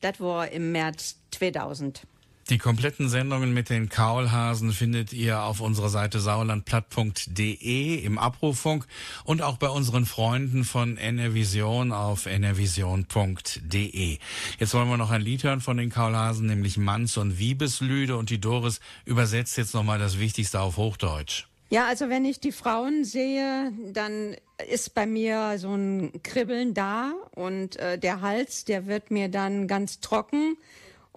Das 0.00 0.20
war 0.20 0.48
im 0.48 0.72
März 0.72 1.18
2000. 1.32 2.02
Die 2.50 2.56
kompletten 2.56 3.10
Sendungen 3.10 3.52
mit 3.52 3.68
den 3.68 3.90
Kaulhasen 3.90 4.72
findet 4.72 5.12
ihr 5.12 5.42
auf 5.42 5.60
unserer 5.60 5.90
Seite 5.90 6.18
sauerlandplatt.de 6.18 7.96
im 7.96 8.16
Abrufunk 8.16 8.86
und 9.24 9.42
auch 9.42 9.58
bei 9.58 9.68
unseren 9.68 10.06
Freunden 10.06 10.64
von 10.64 10.96
NRVision 10.96 11.92
auf 11.92 12.24
nrvision.de. 12.24 14.18
Jetzt 14.58 14.74
wollen 14.74 14.88
wir 14.88 14.96
noch 14.96 15.10
ein 15.10 15.20
Lied 15.20 15.44
hören 15.44 15.60
von 15.60 15.76
den 15.76 15.90
Kaulhasen, 15.90 16.46
nämlich 16.46 16.78
Manns 16.78 17.18
und 17.18 17.38
Wiebeslüde 17.38 18.16
und 18.16 18.30
die 18.30 18.40
Doris 18.40 18.80
übersetzt 19.04 19.58
jetzt 19.58 19.74
nochmal 19.74 19.98
das 19.98 20.18
Wichtigste 20.18 20.60
auf 20.60 20.78
Hochdeutsch. 20.78 21.46
Ja, 21.68 21.86
also 21.86 22.08
wenn 22.08 22.24
ich 22.24 22.40
die 22.40 22.52
Frauen 22.52 23.04
sehe, 23.04 23.72
dann 23.92 24.34
ist 24.70 24.94
bei 24.94 25.04
mir 25.04 25.58
so 25.58 25.74
ein 25.74 26.22
Kribbeln 26.22 26.72
da 26.72 27.12
und 27.34 27.76
äh, 27.76 27.98
der 27.98 28.22
Hals, 28.22 28.64
der 28.64 28.86
wird 28.86 29.10
mir 29.10 29.28
dann 29.28 29.68
ganz 29.68 30.00
trocken 30.00 30.56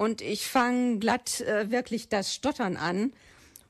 und 0.01 0.21
ich 0.21 0.47
fange 0.47 0.97
glatt 0.97 1.41
äh, 1.41 1.69
wirklich 1.69 2.09
das 2.09 2.33
Stottern 2.33 2.75
an. 2.75 3.13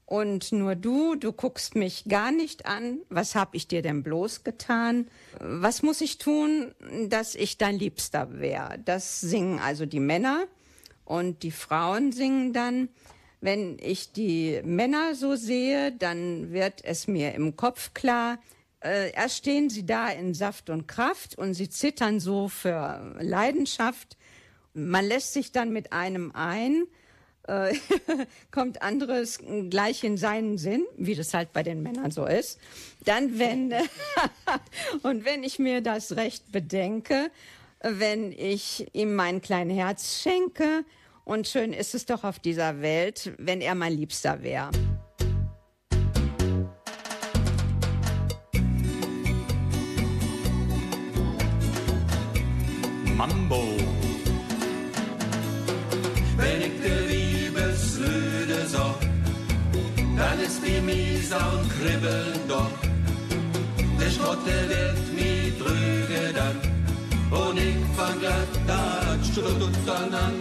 Und 0.05 0.53
nur 0.53 0.75
du, 0.75 1.15
du 1.15 1.33
guckst 1.33 1.75
mich 1.75 2.05
gar 2.05 2.31
nicht 2.31 2.65
an. 2.65 2.99
Was 3.09 3.35
hab 3.35 3.53
ich 3.53 3.67
dir 3.67 3.81
denn 3.81 4.01
bloß 4.01 4.45
getan? 4.45 5.09
Was 5.41 5.83
muss 5.83 5.99
ich 5.99 6.19
tun, 6.19 6.73
dass 7.09 7.35
ich 7.35 7.57
dein 7.57 7.77
Liebster 7.77 8.39
wäre? 8.39 8.79
Das 8.85 9.19
singen 9.19 9.59
also 9.59 9.85
die 9.85 9.99
Männer 9.99 10.45
und 11.03 11.43
die 11.43 11.51
Frauen 11.51 12.13
singen 12.13 12.53
dann. 12.53 12.87
Wenn 13.41 13.77
ich 13.79 14.13
die 14.13 14.61
Männer 14.63 15.15
so 15.15 15.35
sehe, 15.35 15.91
dann 15.91 16.53
wird 16.53 16.81
es 16.85 17.09
mir 17.09 17.35
im 17.35 17.57
Kopf 17.57 17.93
klar, 17.93 18.39
äh, 18.81 19.11
erst 19.11 19.39
stehen 19.39 19.69
sie 19.69 19.85
da 19.85 20.07
in 20.07 20.33
Saft 20.33 20.69
und 20.69 20.87
Kraft 20.87 21.37
und 21.37 21.55
sie 21.55 21.69
zittern 21.69 22.21
so 22.21 22.47
für 22.47 23.17
Leidenschaft 23.19 24.17
man 24.73 25.05
lässt 25.05 25.33
sich 25.33 25.51
dann 25.51 25.71
mit 25.71 25.93
einem 25.93 26.31
ein, 26.33 26.85
äh, 27.47 27.73
kommt 28.51 28.81
anderes 28.81 29.39
gleich 29.69 30.03
in 30.03 30.17
seinen 30.17 30.57
Sinn, 30.57 30.85
wie 30.97 31.15
das 31.15 31.33
halt 31.33 31.53
bei 31.53 31.63
den 31.63 31.81
Männern 31.81 32.11
so 32.11 32.25
ist. 32.25 32.59
Dann 33.05 33.39
wenn 33.39 33.73
und 35.03 35.25
wenn 35.25 35.43
ich 35.43 35.59
mir 35.59 35.81
das 35.81 36.15
recht 36.15 36.51
bedenke, 36.51 37.31
wenn 37.81 38.31
ich 38.31 38.87
ihm 38.93 39.15
mein 39.15 39.41
kleines 39.41 39.75
Herz 39.75 40.21
schenke 40.21 40.85
und 41.23 41.47
schön 41.47 41.73
ist 41.73 41.95
es 41.95 42.05
doch 42.05 42.23
auf 42.23 42.39
dieser 42.39 42.81
Welt, 42.81 43.33
wenn 43.37 43.61
er 43.61 43.75
mein 43.75 43.93
Liebster 43.93 44.43
wäre. 44.43 44.71
Mambo 53.15 53.90
miesern 60.85 61.69
kribbeln 61.75 62.39
doch. 62.47 62.77
Der 63.99 64.09
Schrotte 64.09 64.55
wird 64.71 65.01
mi 65.15 65.53
drüge 65.59 66.33
dann, 66.33 66.57
und 67.39 67.57
ich 67.57 67.77
fang 67.95 68.19
glatt 68.19 68.53
dat 68.67 69.25
Stuttern 69.25 70.13
an. 70.13 70.35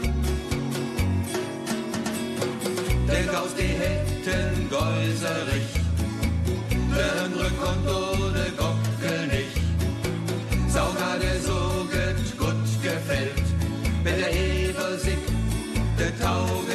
Der 3.08 3.24
Gaus, 3.24 3.52
die 3.58 3.72
hätten 3.82 4.70
Geuserich. 4.70 5.80
der 7.00 7.22
Henrik 7.22 7.54
kommt 7.62 7.86
ohne 7.88 8.44
Gockel 8.60 9.26
nicht. 9.34 9.56
Sauger, 10.68 11.14
der 11.22 11.40
so 11.40 11.60
gut 12.38 12.82
gefällt, 12.82 13.46
wenn 14.04 14.18
der 14.18 14.32
Eber 14.32 14.98
sickt, 14.98 15.30
der 15.98 16.12
Tauge 16.18 16.69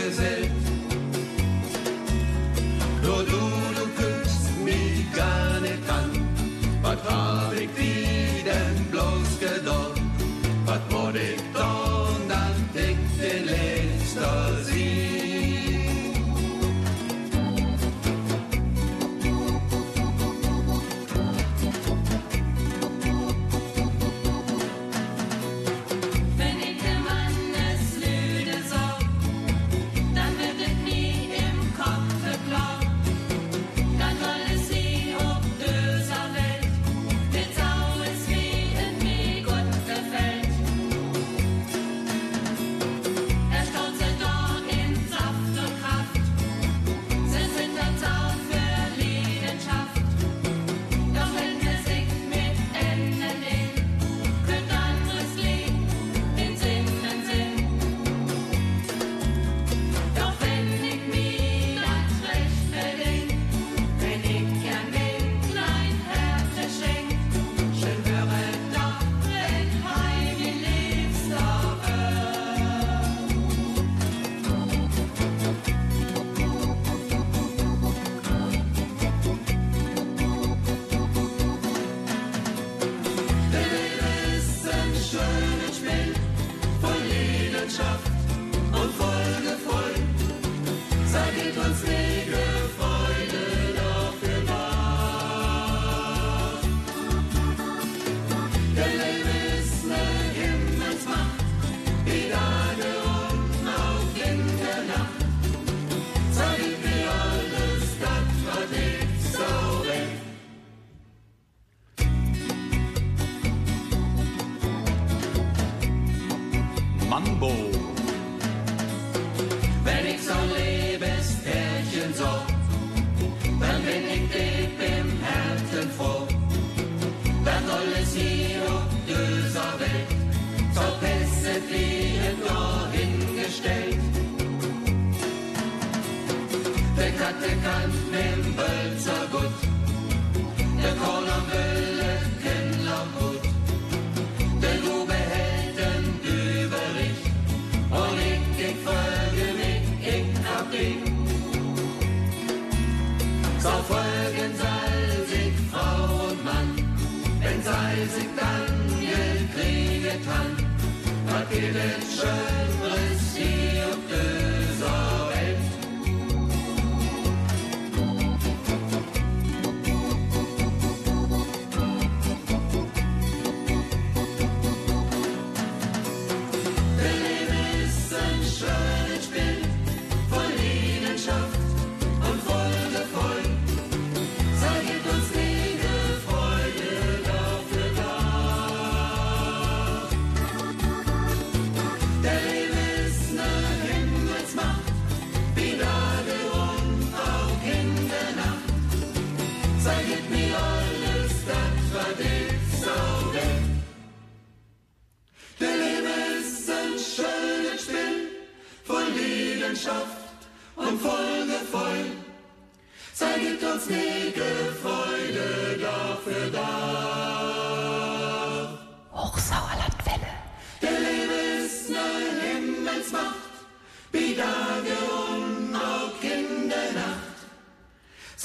Seelenschön 161.56 163.05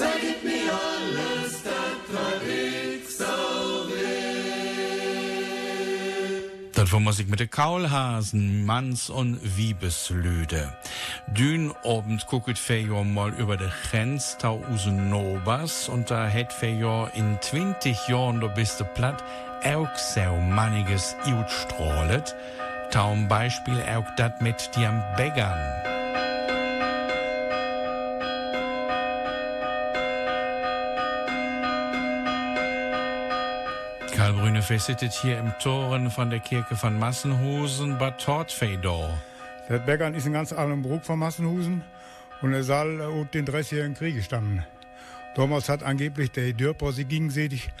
Zeigt 0.01 0.43
mir 0.43 0.73
alles, 0.73 1.61
das 1.61 1.99
war 2.11 2.41
ich 2.41 3.05
so 3.07 3.23
weh. 3.93 5.11
Das 6.73 6.91
war 6.91 6.99
Musik 6.99 7.29
mit 7.29 7.39
den 7.39 7.51
Kaulhasen, 7.51 8.65
Manns 8.65 9.11
und 9.11 9.39
Wiebeslüde. 9.57 10.73
Dün 11.27 11.71
obend 11.83 12.25
gucket 12.25 12.57
Fejor 12.57 13.05
mal 13.05 13.29
über 13.37 13.57
de 13.57 13.69
Grenz 13.83 14.37
tau 14.39 14.63
Nobas 14.87 15.87
und 15.87 16.09
da 16.09 16.25
het 16.25 16.51
Fejor 16.51 17.11
in 17.13 17.37
20 17.39 18.07
Jahren, 18.07 18.41
da 18.41 18.47
bist 18.47 18.79
du 18.79 18.85
platt, 18.85 19.23
auch 19.63 19.95
so 19.95 20.35
manniges 20.49 21.15
Jutstrahlet. 21.27 22.35
Taum 22.89 23.27
Beispiel 23.27 23.79
auch 23.83 24.15
dat 24.15 24.41
mit 24.41 24.71
dem 24.75 24.99
Beggern. 25.15 25.90
Karl 34.21 34.33
Brüne 34.33 34.61
sitzt 34.61 35.19
hier 35.23 35.39
im 35.39 35.51
Toren 35.63 36.11
von 36.11 36.29
der 36.29 36.39
Kirche 36.41 36.75
von 36.75 36.99
Massenhusen, 36.99 37.97
Bad 37.97 38.23
Tortfeydor. 38.23 39.19
Der 39.67 39.79
Bäckern 39.79 40.13
ist 40.13 40.27
ein 40.27 40.33
ganz 40.33 40.53
alten 40.53 40.83
Bruch 40.83 41.01
von 41.01 41.17
Massenhusen 41.17 41.81
und 42.43 42.53
er 42.53 42.63
soll 42.63 43.01
aus 43.01 43.25
den 43.33 43.47
30-jährigen 43.47 43.95
Krieg 43.95 44.23
stammen. 44.23 44.63
Damals 45.35 45.69
hat 45.69 45.81
angeblich 45.81 46.29
der 46.29 46.53
Dörper 46.53 46.91
sie 46.91 47.05
gegenseitig 47.05 47.71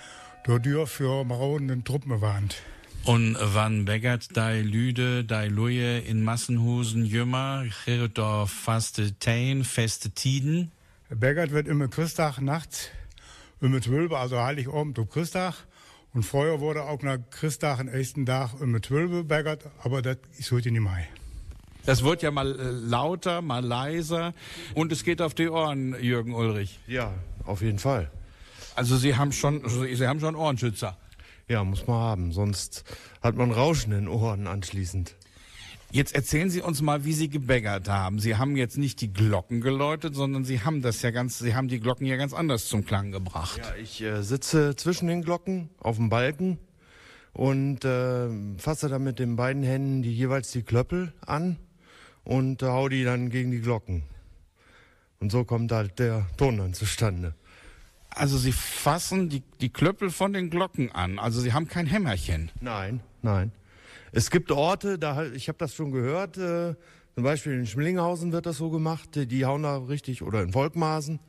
durch 0.43 0.63
Dürr 0.63 0.87
für 0.87 1.23
marodenden 1.25 1.83
Truppen 1.83 2.09
gewarnt. 2.09 2.55
Und 3.03 3.37
wann 3.39 3.85
bäggert 3.85 4.35
dei 4.35 4.61
Lüde, 4.61 5.23
dei 5.23 5.45
Luje 5.45 5.99
in 5.99 6.23
Massenhusen 6.23 7.05
jümmer, 7.05 7.65
chirt 7.85 8.17
da 8.17 8.47
faste 8.47 9.19
Tein, 9.19 9.63
feste 9.63 10.09
Tiden? 10.09 10.71
Bäckert 11.07 11.51
wird 11.51 11.67
immer 11.67 11.87
Christag 11.87 12.39
nachts, 12.41 12.89
immer 13.61 13.79
12, 13.79 14.11
also 14.11 14.41
Heiligabend 14.41 14.97
und 14.97 15.11
Christag. 15.11 15.67
Und 16.13 16.23
vorher 16.23 16.59
wurde 16.59 16.83
auch 16.83 17.01
nach 17.03 17.19
Christag, 17.29 17.77
den 17.77 17.87
ersten 17.87 18.25
Tag, 18.25 18.59
immer 18.59 18.81
12 18.81 19.27
bäckert, 19.27 19.69
aber 19.81 20.01
das 20.01 20.17
ist 20.37 20.51
heute 20.51 20.71
nicht 20.71 20.81
mehr. 20.81 21.07
Das 21.85 22.03
wird 22.03 22.21
ja 22.21 22.31
mal 22.31 22.59
äh, 22.59 22.71
lauter, 22.71 23.41
mal 23.41 23.63
leiser 23.63 24.33
und 24.75 24.91
es 24.91 25.03
geht 25.03 25.21
auf 25.21 25.33
die 25.33 25.49
Ohren, 25.49 25.95
Jürgen 26.01 26.33
Ulrich. 26.33 26.79
Ja, 26.85 27.13
auf 27.45 27.61
jeden 27.61 27.79
Fall. 27.79 28.11
Also 28.75 28.97
Sie 28.97 29.15
haben 29.15 29.31
schon, 29.31 29.67
Sie 29.67 30.07
haben 30.07 30.19
schon 30.19 30.35
Ohrenschützer. 30.35 30.97
Ja, 31.47 31.63
muss 31.63 31.87
man 31.87 31.97
haben, 31.97 32.31
sonst 32.31 32.83
hat 33.21 33.35
man 33.35 33.51
Rauschen 33.51 33.91
in 33.93 34.05
den 34.05 34.07
Ohren 34.07 34.47
anschließend. 34.47 35.15
Jetzt 35.91 36.15
erzählen 36.15 36.49
Sie 36.49 36.61
uns 36.61 36.81
mal, 36.81 37.03
wie 37.03 37.11
Sie 37.11 37.27
gebäggert 37.29 37.89
haben. 37.89 38.19
Sie 38.19 38.37
haben 38.37 38.55
jetzt 38.55 38.77
nicht 38.77 39.01
die 39.01 39.11
Glocken 39.11 39.59
geläutet, 39.59 40.15
sondern 40.15 40.45
Sie 40.45 40.61
haben 40.61 40.81
das 40.81 41.01
ja 41.01 41.11
ganz, 41.11 41.39
Sie 41.39 41.53
haben 41.53 41.67
die 41.67 41.81
Glocken 41.81 42.05
ja 42.05 42.15
ganz 42.15 42.33
anders 42.33 42.67
zum 42.67 42.85
Klang 42.85 43.11
gebracht. 43.11 43.57
Ja, 43.57 43.75
ich 43.75 44.01
äh, 44.01 44.21
sitze 44.23 44.75
zwischen 44.77 45.07
den 45.07 45.21
Glocken 45.21 45.69
auf 45.79 45.97
dem 45.97 46.09
Balken 46.09 46.59
und 47.33 47.83
äh, 47.83 48.29
fasse 48.57 48.87
dann 48.87 49.03
mit 49.03 49.19
den 49.19 49.35
beiden 49.35 49.63
Händen 49.63 50.01
die 50.01 50.13
jeweils 50.13 50.51
die 50.51 50.63
Klöppel 50.63 51.13
an 51.25 51.57
und 52.23 52.61
äh, 52.61 52.67
hau 52.67 52.87
die 52.87 53.03
dann 53.03 53.29
gegen 53.29 53.51
die 53.51 53.61
Glocken. 53.61 54.03
Und 55.19 55.31
so 55.31 55.43
kommt 55.43 55.73
halt 55.73 55.99
der 55.99 56.25
Ton 56.37 56.57
dann 56.57 56.73
zustande. 56.73 57.35
Also 58.09 58.37
Sie 58.37 58.53
fassen 58.53 59.29
die, 59.29 59.43
die 59.59 59.69
Klöppel 59.69 60.09
von 60.09 60.31
den 60.31 60.49
Glocken 60.49 60.89
an. 60.91 61.19
Also 61.19 61.41
Sie 61.41 61.51
haben 61.51 61.67
kein 61.67 61.85
Hämmerchen. 61.85 62.49
Nein, 62.61 63.01
nein. 63.21 63.51
Es 64.11 64.29
gibt 64.29 64.51
Orte, 64.51 64.99
da 64.99 65.25
ich 65.25 65.47
habe 65.47 65.57
das 65.57 65.73
schon 65.73 65.91
gehört, 65.91 66.37
äh, 66.37 66.75
zum 67.15 67.23
Beispiel 67.23 67.53
in 67.53 67.65
Schmlinghausen 67.65 68.31
wird 68.31 68.45
das 68.45 68.57
so 68.57 68.69
gemacht, 68.69 69.09
die, 69.15 69.45
hauen 69.45 69.63
da 69.63 69.77
richtig, 69.77 70.21
oder 70.21 70.41
in 70.41 70.51
Volkmaßen, 70.51 71.19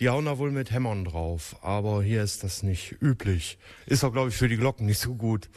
die 0.00 0.08
hauen 0.08 0.24
da 0.24 0.38
wohl 0.38 0.50
mit 0.50 0.70
Hämmern 0.70 1.04
drauf. 1.04 1.56
Aber 1.62 2.02
hier 2.02 2.22
ist 2.22 2.42
das 2.42 2.62
nicht 2.62 2.96
üblich. 3.00 3.58
Ist 3.86 4.04
auch, 4.04 4.12
glaube 4.12 4.30
ich, 4.30 4.36
für 4.36 4.48
die 4.48 4.56
Glocken 4.56 4.86
nicht 4.86 4.98
so 4.98 5.14
gut. 5.14 5.50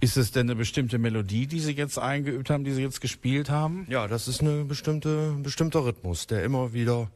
Ist 0.00 0.16
es 0.16 0.30
denn 0.30 0.46
eine 0.46 0.56
bestimmte 0.56 0.98
Melodie, 0.98 1.46
die 1.46 1.58
Sie 1.58 1.72
jetzt 1.72 1.98
eingeübt 1.98 2.50
haben, 2.50 2.62
die 2.62 2.72
Sie 2.72 2.82
jetzt 2.82 3.00
gespielt 3.00 3.50
haben? 3.50 3.86
Ja, 3.88 4.06
das 4.06 4.28
ist 4.28 4.40
eine 4.40 4.64
bestimmte, 4.64 5.36
bestimmter 5.42 5.84
Rhythmus, 5.84 6.28
der 6.28 6.44
immer 6.44 6.72
wieder 6.72 7.10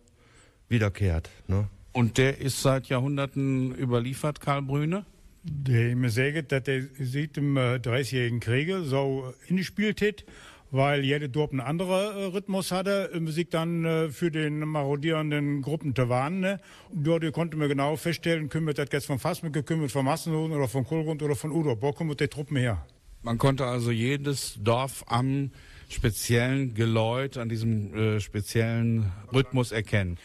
wiederkehrt. 0.69 1.31
Ne? 1.47 1.69
Und 1.93 2.19
der 2.19 2.39
ist 2.39 2.63
seit 2.63 2.87
Jahrhunderten 2.87 3.75
überliefert, 3.75 4.41
Karl 4.41 4.63
Brüne? 4.63 5.07
Der 5.45 5.97
mir 5.97 6.11
sagt, 6.11 6.53
dass 6.53 6.63
der 6.63 6.83
seit 7.01 7.37
äh, 7.37 7.41
30-jährigen 7.41 8.39
Krieg 8.39 8.73
so 8.85 9.35
ingespielt 9.49 10.01
hat, 10.01 10.25
weil 10.71 11.05
jede 11.05 11.29
Dorf 11.29 11.51
einen 11.51 11.61
anderen 11.61 12.17
äh, 12.17 12.25
Rhythmus 12.27 12.71
hatte, 12.71 13.11
äh, 13.13 13.21
Musik 13.21 13.51
dann 13.51 13.85
äh, 13.85 14.09
für 14.09 14.31
den 14.31 14.61
marodierenden 14.61 15.61
Gruppen 15.61 15.95
zu 15.95 16.09
warnen. 16.09 16.41
Ne? 16.41 16.61
Dort 16.93 17.31
konnte 17.33 17.57
man 17.57 17.69
genau 17.69 17.97
feststellen, 17.97 18.49
kümmert 18.49 18.79
das 18.79 18.89
jetzt 18.93 19.07
von 19.07 19.19
Fassmück, 19.19 19.67
kümmert 19.67 19.91
von 19.91 20.05
Massenhosen 20.05 20.57
oder 20.57 20.69
von 20.69 20.85
Kohlgrund 20.85 21.23
oder 21.23 21.35
von 21.35 21.51
Udo. 21.51 21.77
Wo 21.81 21.93
kommen 21.93 22.17
die 22.17 22.29
Truppen 22.29 22.57
her? 22.57 22.87
Man 23.23 23.39
konnte 23.39 23.67
also 23.67 23.91
jedes 23.91 24.59
Dorf 24.63 25.05
am 25.07 25.51
speziellen 25.89 26.75
Geläut, 26.75 27.37
an 27.37 27.49
diesem 27.49 27.95
äh, 27.95 28.21
speziellen 28.21 29.13
Rhythmus 29.33 29.73
erkennen. 29.73 30.19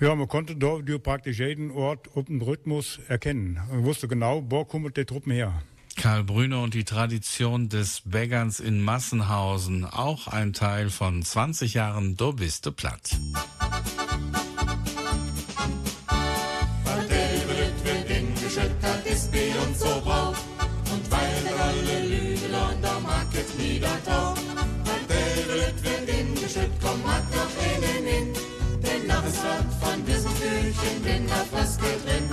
Ja, 0.00 0.14
man 0.14 0.28
konnte 0.28 0.56
dort 0.56 0.84
praktisch 1.02 1.38
jeden 1.38 1.70
Ort 1.70 2.08
auf 2.16 2.26
dem 2.26 2.42
Rhythmus 2.42 2.98
erkennen. 3.08 3.60
Man 3.70 3.84
wusste 3.84 4.08
genau, 4.08 4.44
wo 4.48 4.64
kommen 4.64 4.92
die 4.92 5.04
Truppen 5.04 5.32
her. 5.32 5.62
Karl 5.96 6.24
Brüne 6.24 6.58
und 6.60 6.74
die 6.74 6.84
Tradition 6.84 7.68
des 7.68 8.02
Bäggerns 8.04 8.60
in 8.60 8.80
Massenhausen, 8.80 9.84
auch 9.84 10.26
ein 10.26 10.52
Teil 10.52 10.90
von 10.90 11.22
20 11.22 11.74
Jahren 11.74 12.16
Do 12.16 12.32
bist 12.32 12.66
du 12.66 12.72
platt. 12.72 13.16
Diesem 30.82 31.02
Küchen 31.02 31.06
in 31.06 31.26
der 31.26 31.44
Flaske 31.50 31.86
drin. 32.04 32.28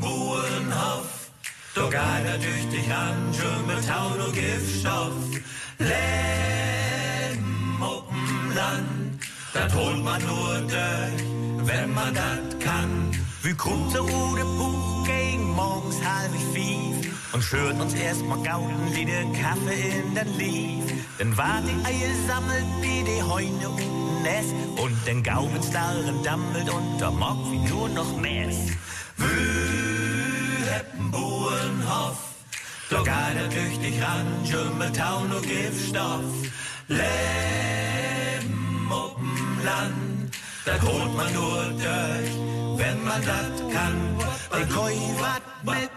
Burenhof, 0.00 1.30
geiler 1.74 2.38
durch 2.38 2.68
dich 2.70 2.92
an, 2.92 3.32
schon 3.32 3.66
mit 3.66 3.92
Haut 3.92 4.18
und 4.26 4.34
Giftstoff. 4.34 5.12
Leben 5.78 5.96
auf'm 7.80 8.54
Land, 8.54 9.20
das 9.54 9.74
holt 9.74 10.04
man 10.04 10.22
nur 10.26 10.60
durch, 10.60 11.66
wenn 11.66 11.94
man 11.94 12.14
das 12.14 12.58
kann. 12.58 13.10
Wir 13.42 13.54
kommt 13.54 13.94
der 13.94 14.00
rote 14.02 14.44
Buch 14.44 15.06
gegen 15.06 15.50
morgens 15.50 15.96
halb 16.04 16.32
fief 16.52 17.32
und 17.32 17.42
schürt 17.42 17.80
uns 17.80 17.94
erstmal 17.94 18.42
gauten 18.42 18.92
Lieder 18.94 19.24
Kaffee 19.40 20.00
in 20.00 20.14
den 20.14 20.38
Lief. 20.38 20.97
Dann 21.18 21.36
war 21.36 21.60
die 21.62 21.84
Eier 21.84 22.14
sammelt 22.28 22.64
wie 22.80 23.02
die 23.02 23.22
Heune 23.22 23.68
unten 23.68 24.22
Nest 24.22 24.54
und 24.80 25.06
den 25.06 25.22
Gaubenstarren 25.24 26.22
dammelt 26.22 26.70
und 26.70 26.98
der 27.00 27.10
Mock 27.10 27.50
wie 27.50 27.58
nur 27.58 27.88
noch 27.88 28.16
Mess. 28.18 28.56
Burenhof, 31.10 32.18
da 32.88 33.02
geht 33.02 33.82
dich 33.82 34.00
ran, 34.00 34.26
mit 34.78 35.04
Haut 35.04 35.32
und 35.34 35.42
Giftstoff. 35.42 36.22
Leben 36.86 37.08
auf'm 38.88 39.64
Land, 39.64 40.32
das 40.64 40.80
holt 40.82 41.16
man 41.16 41.32
nur 41.34 41.64
durch, 41.72 42.32
wenn 42.76 43.04
man 43.04 43.22
das 43.24 43.74
kann. 43.74 44.16
Die 44.56 44.72
Koi 44.72 44.94
wat 45.18 45.47
mit 45.62 45.90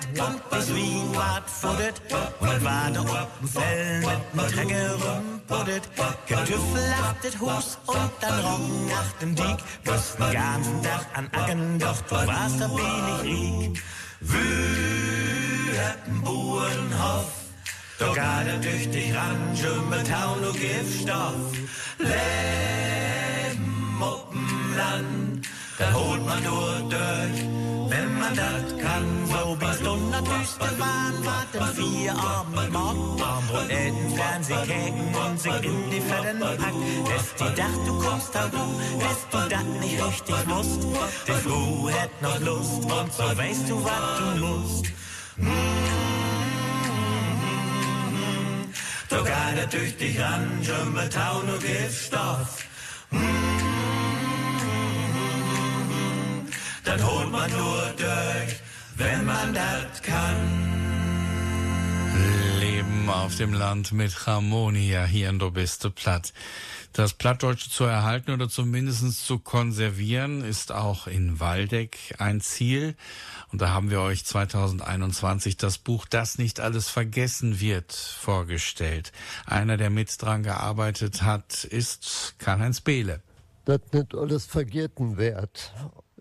wat 1.14 1.50
futtert 1.50 2.02
und 2.40 2.64
warte 2.64 3.00
ob'n 3.00 3.48
Fell 3.54 4.00
mit 4.00 4.22
dem 4.34 4.40
Trecker 4.54 4.92
rumpuddert. 4.94 5.90
Getüffel 6.28 6.94
auf 7.02 7.16
das 7.22 7.40
Hus 7.40 7.78
und 7.86 8.12
dann 8.22 8.40
Roggen 8.40 8.88
nach 8.88 9.12
dem 9.22 9.36
Diek. 9.36 9.58
Wirst 9.84 10.20
den 10.20 10.32
ganzen 10.32 10.82
Tag 10.84 11.06
an 11.14 11.30
Acken, 11.34 11.80
doch 11.80 12.02
du 12.02 12.16
warst 12.16 12.60
da 12.60 12.70
wenig 12.70 13.24
riek. 13.24 13.84
Burenhof, 16.24 17.26
da 17.98 18.08
geht 18.08 18.48
er 18.54 18.58
durch 18.62 18.90
dich 18.92 19.16
ran, 19.16 19.56
schon 19.56 19.90
mit 19.90 20.08
Haut 20.14 20.44
und 20.46 20.60
Giftstoff. 20.60 21.34
Leben 21.98 22.22
auf'm 24.02 24.76
Land, 24.78 25.48
das 25.78 25.94
holt 25.94 26.26
man 26.26 26.44
nur 26.44 26.90
durch, 26.90 27.61
wenn 27.92 28.18
man 28.18 28.34
das 28.36 28.66
kann. 28.84 29.08
So 29.32 29.56
bist 29.56 29.82
du 29.86 29.96
natürlich 30.16 30.54
der 30.64 30.80
Wahn, 30.80 31.16
wart 31.28 31.54
im 31.54 31.68
vier 31.76 32.14
Abend 32.14 32.72
morgen. 32.72 33.22
Armbrot, 33.22 33.70
Elten, 33.70 34.10
Fernsehkäken 34.16 35.16
und 35.24 35.40
sich 35.40 35.64
in 35.64 35.90
die 35.92 36.02
Fetten 36.02 36.40
pack. 36.40 36.76
Lässt 37.10 37.40
die 37.40 37.56
Dach, 37.60 37.78
du 37.86 37.94
kommst 38.00 38.34
du, 38.34 38.64
lässt 39.04 39.28
du 39.32 39.40
das 39.54 39.64
nicht 39.82 40.00
richtig 40.08 40.42
Lust. 40.48 40.82
Die 41.28 41.40
Frau 41.44 41.90
hat 41.90 42.14
noch 42.22 42.40
Lust 42.40 42.84
und 42.98 43.14
so 43.14 43.24
weißt 43.38 43.70
du, 43.70 43.84
was 43.84 44.06
du 44.20 44.46
musst. 44.46 44.86
Da 49.10 49.18
geht 49.18 49.60
er 49.64 49.68
durch 49.68 49.98
dich 49.98 50.20
ran, 50.22 50.48
schon 50.64 50.94
mit 50.94 51.14
Haut 51.18 51.44
und 51.44 51.60
Giftstoff. 51.60 52.66
Das 56.92 57.06
holt 57.06 57.32
man 57.32 57.50
nur 57.52 57.94
durch, 57.96 58.60
wenn 58.98 59.26
man 59.26 59.54
das 59.54 60.02
kann. 60.02 60.36
Leben 62.60 63.10
auf 63.10 63.38
dem 63.38 63.54
Land 63.54 63.94
mit 63.94 64.28
Harmonia 64.28 65.06
hier 65.06 65.30
in 65.30 65.40
Du 65.40 65.52
bist 65.52 65.86
du 65.86 65.90
platt. 65.90 66.34
Das 66.92 67.14
Plattdeutsche 67.14 67.70
zu 67.70 67.86
erhalten 67.86 68.32
oder 68.32 68.50
zumindest 68.50 69.26
zu 69.26 69.40
konservieren 69.40 70.44
ist 70.44 70.74
auch 70.74 71.08
in 71.08 71.40
Waldeck 71.40 71.98
ein 72.18 72.42
Ziel. 72.42 72.98
Und 73.54 73.62
da 73.62 73.70
haben 73.70 73.90
wir 73.90 74.02
euch 74.02 74.26
2021 74.26 75.56
das 75.56 75.78
Buch 75.78 76.06
Das 76.06 76.40
nicht 76.40 76.60
alles 76.60 76.90
vergessen 76.90 77.62
wird 77.62 77.94
vorgestellt. 77.94 79.14
Einer, 79.46 79.78
der 79.78 79.92
mit 79.92 80.22
dran 80.22 80.44
gearbeitet 80.44 81.22
hat, 81.22 81.64
ist 81.64 82.36
Karl-Heinz 82.38 82.82
Behle. 82.82 83.22
Das 83.64 83.80
nicht 83.94 84.14
alles 84.14 84.46
vergessen 84.46 85.16
wird. 85.16 85.72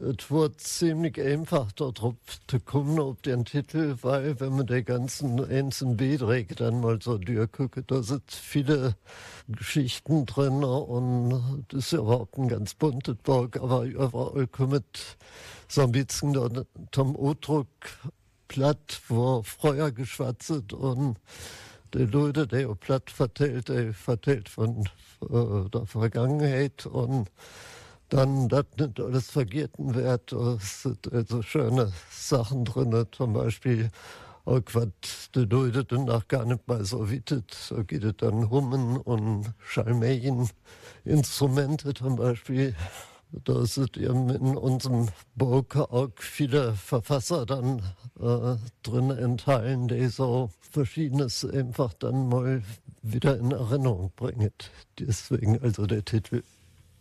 Es 0.03 0.31
wird 0.31 0.59
ziemlich 0.63 1.21
einfach 1.21 1.73
darauf 1.73 2.15
zu 2.47 2.59
kommen, 2.59 2.99
auf 2.99 3.21
den 3.21 3.45
Titel, 3.45 3.99
weil 4.01 4.41
wenn 4.41 4.57
man 4.57 4.67
den 4.67 4.83
ganzen 4.87 5.45
einzelnen 5.45 5.99
Beiträge 5.99 6.55
dann 6.55 6.81
mal 6.81 7.03
so 7.03 7.19
durchguckt, 7.19 7.91
da 7.91 8.03
sind 8.03 8.31
viele 8.33 8.97
Geschichten 9.47 10.25
drin 10.25 10.65
und 10.65 11.67
das 11.69 11.87
ist 11.87 11.93
überhaupt 11.93 12.39
ein 12.39 12.49
ganz 12.49 12.73
buntes 12.73 13.17
Buch, 13.17 13.51
aber 13.61 13.83
überall 13.83 14.47
kommt 14.47 15.19
so 15.69 15.83
ein 15.83 15.93
bisschen 15.93 16.33
da 16.33 16.49
zum 16.93 17.15
Ausdruck 17.15 17.69
platt, 18.49 19.03
wo 19.09 19.43
früher 19.43 19.93
geschwatzt 19.93 20.73
und 20.73 21.19
die 21.93 22.07
Leute, 22.07 22.47
die 22.47 22.65
auch 22.65 22.81
platt 22.81 23.11
vertellt, 23.11 23.69
die 23.69 23.93
vertellt 23.93 24.49
von 24.49 24.89
äh, 25.23 25.69
der 25.69 25.85
Vergangenheit 25.85 26.87
und 26.87 27.29
dann 28.11 28.49
das 28.49 28.67
nicht 28.79 29.01
alles 29.01 29.31
vergessen 29.31 29.95
wird. 29.95 30.33
Es 30.33 30.83
sind 30.83 31.13
also 31.13 31.43
schöne 31.43 31.93
Sachen 32.11 32.65
drin, 32.65 33.07
zum 33.13 33.33
Beispiel 33.33 33.91
auch 34.45 34.61
was 34.73 35.31
die 35.35 35.45
Leute 35.45 35.85
danach 35.85 36.27
gar 36.29 36.45
nicht 36.45 36.67
mehr 36.67 36.85
so 36.85 37.11
wittet. 37.11 37.53
So 37.55 37.85
geht 37.85 38.05
es 38.05 38.17
dann 38.17 38.51
Hummen 38.51 38.97
und 38.97 39.53
Schalmeien, 39.59 40.49
Instrumente 41.05 41.95
zum 41.95 42.17
Beispiel. 42.17 42.75
Da 43.33 43.65
sind 43.65 43.97
eben 43.97 44.29
in 44.31 44.57
unserem 44.57 45.09
Buch 45.37 45.77
auch 45.77 46.11
viele 46.17 46.73
Verfasser 46.73 47.47
dann 47.47 47.79
äh, 48.19 48.57
drin 48.83 49.11
enthalten, 49.11 49.87
die 49.87 50.07
so 50.09 50.51
Verschiedenes 50.61 51.45
einfach 51.45 51.93
dann 51.95 52.29
mal 52.29 52.63
wieder 53.03 53.39
in 53.39 53.53
Erinnerung 53.53 54.11
bringen. 54.17 54.51
Deswegen 54.99 55.63
also 55.63 55.87
der 55.87 56.05
Titel. 56.05 56.43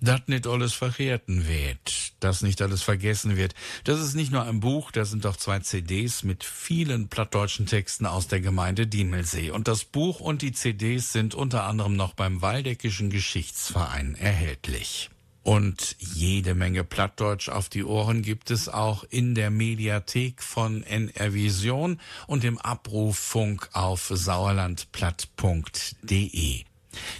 Das 0.02 0.22
nicht 0.28 0.48
alles 0.48 0.72
vergessen 0.74 1.46
wird, 1.46 2.14
das 2.22 2.42
nicht 2.42 2.62
alles 2.62 2.82
vergessen 2.82 3.36
wird. 3.36 3.54
Das 3.84 4.00
ist 4.00 4.16
nicht 4.16 4.32
nur 4.32 4.44
ein 4.44 4.62
Buch, 4.62 4.92
da 4.92 5.04
sind 5.04 5.26
auch 5.26 5.36
zwei 5.36 5.60
CDs 5.60 6.24
mit 6.24 6.46
vielen 6.46 7.10
plattdeutschen 7.10 7.66
Texten 7.66 8.06
aus 8.06 8.28
der 8.28 8.40
Gemeinde 8.40 8.88
Diemelsee. 8.88 9.52
Und 9.52 9.68
das 9.68 9.84
Buch 9.84 10.22
und 10.22 10.42
die 10.42 10.54
CDs 10.54 11.12
sind 11.12 11.36
unter 11.36 11.66
anderem 11.66 11.98
noch 11.98 12.14
beim 12.14 12.42
Waldeckischen 12.42 13.10
Geschichtsverein 13.10 14.16
erhältlich. 14.16 15.10
Und 15.44 15.98
jede 16.00 16.56
Menge 16.56 16.86
Plattdeutsch 16.86 17.50
auf 17.50 17.68
die 17.68 17.84
Ohren 17.84 18.22
gibt 18.22 18.52
es 18.52 18.70
auch 18.70 19.04
in 19.10 19.36
der 19.36 19.50
Mediathek 19.50 20.42
von 20.44 20.82
NR 20.84 21.34
Vision 21.34 22.00
und 22.28 22.46
im 22.46 22.58
Abrufunk 22.58 23.68
auf 23.74 24.10
sauerlandplatt.de. 24.14 26.69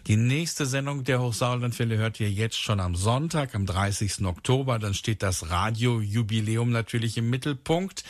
Die 0.08 0.18
nächste 0.18 0.66
Sendung 0.66 1.04
der 1.04 1.22
Hochsauerlandwelle 1.22 1.98
hört 1.98 2.20
ihr 2.20 2.32
jetzt 2.32 2.60
schon 2.60 2.80
am 2.80 2.96
Sonntag, 2.96 3.56
am 3.56 3.66
30. 3.66 4.26
Oktober. 4.26 4.80
Dann 4.80 4.94
steht 4.94 5.24
das 5.24 5.50
Radiojubiläum 5.50 6.72
natürlich 6.72 7.18
im 7.18 7.30
Mittelpunkt. 7.30 8.04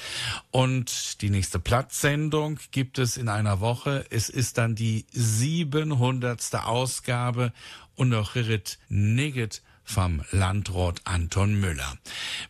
Und 0.52 1.22
die 1.22 1.30
nächste 1.30 1.60
Platzsendung 1.60 2.60
gibt 2.72 3.00
es 3.00 3.18
in 3.18 3.30
einer 3.30 3.60
Woche. 3.60 4.06
Es 4.10 4.30
ist 4.30 4.58
dann 4.58 4.76
die 4.76 5.06
700. 5.12 6.56
Ausgabe 6.56 7.52
und 7.96 8.10
noch 8.10 8.36
Ritt 8.36 8.80
Nigget 8.88 9.62
vom 9.90 10.22
Landrat 10.32 11.02
Anton 11.06 11.60
Müller. 11.60 11.98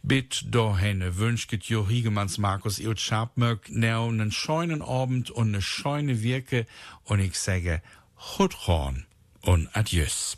Bit 0.03 0.43
dohenne 0.49 1.17
wünschget 1.17 1.63
Jo 1.63 1.87
Hiegemanns 1.87 2.37
Markus 2.37 2.81
Eut 2.81 2.99
Scharpmöck 2.99 3.69
neu 3.69 4.11
nen 4.11 4.31
scheunen 4.31 4.81
Abend 4.81 5.31
und 5.31 5.51
ne 5.51 5.61
scheune 5.61 6.21
Wirke 6.21 6.65
und 7.05 7.21
ich 7.21 7.39
sage 7.39 7.81
Chudhorn 8.19 9.05
und 9.41 9.69
Adieus. 9.73 10.37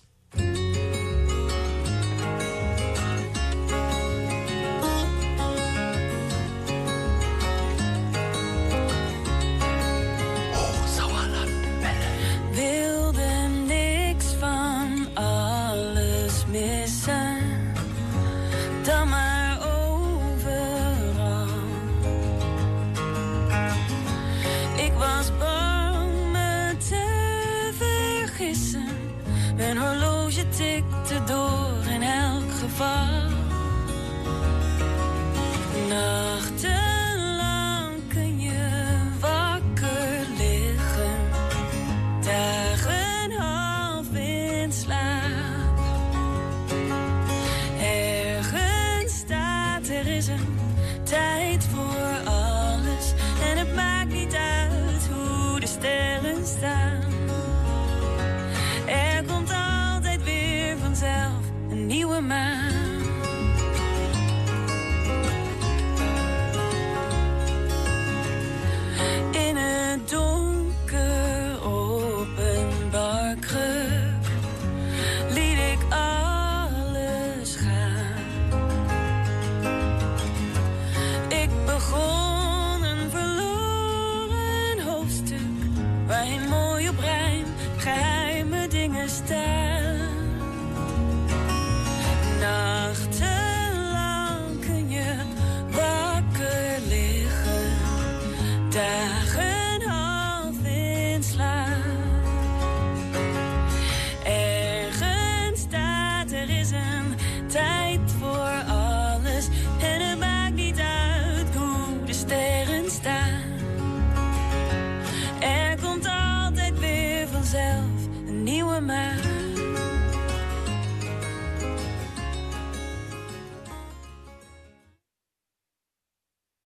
van 32.78 33.34
Nachten. 35.88 36.81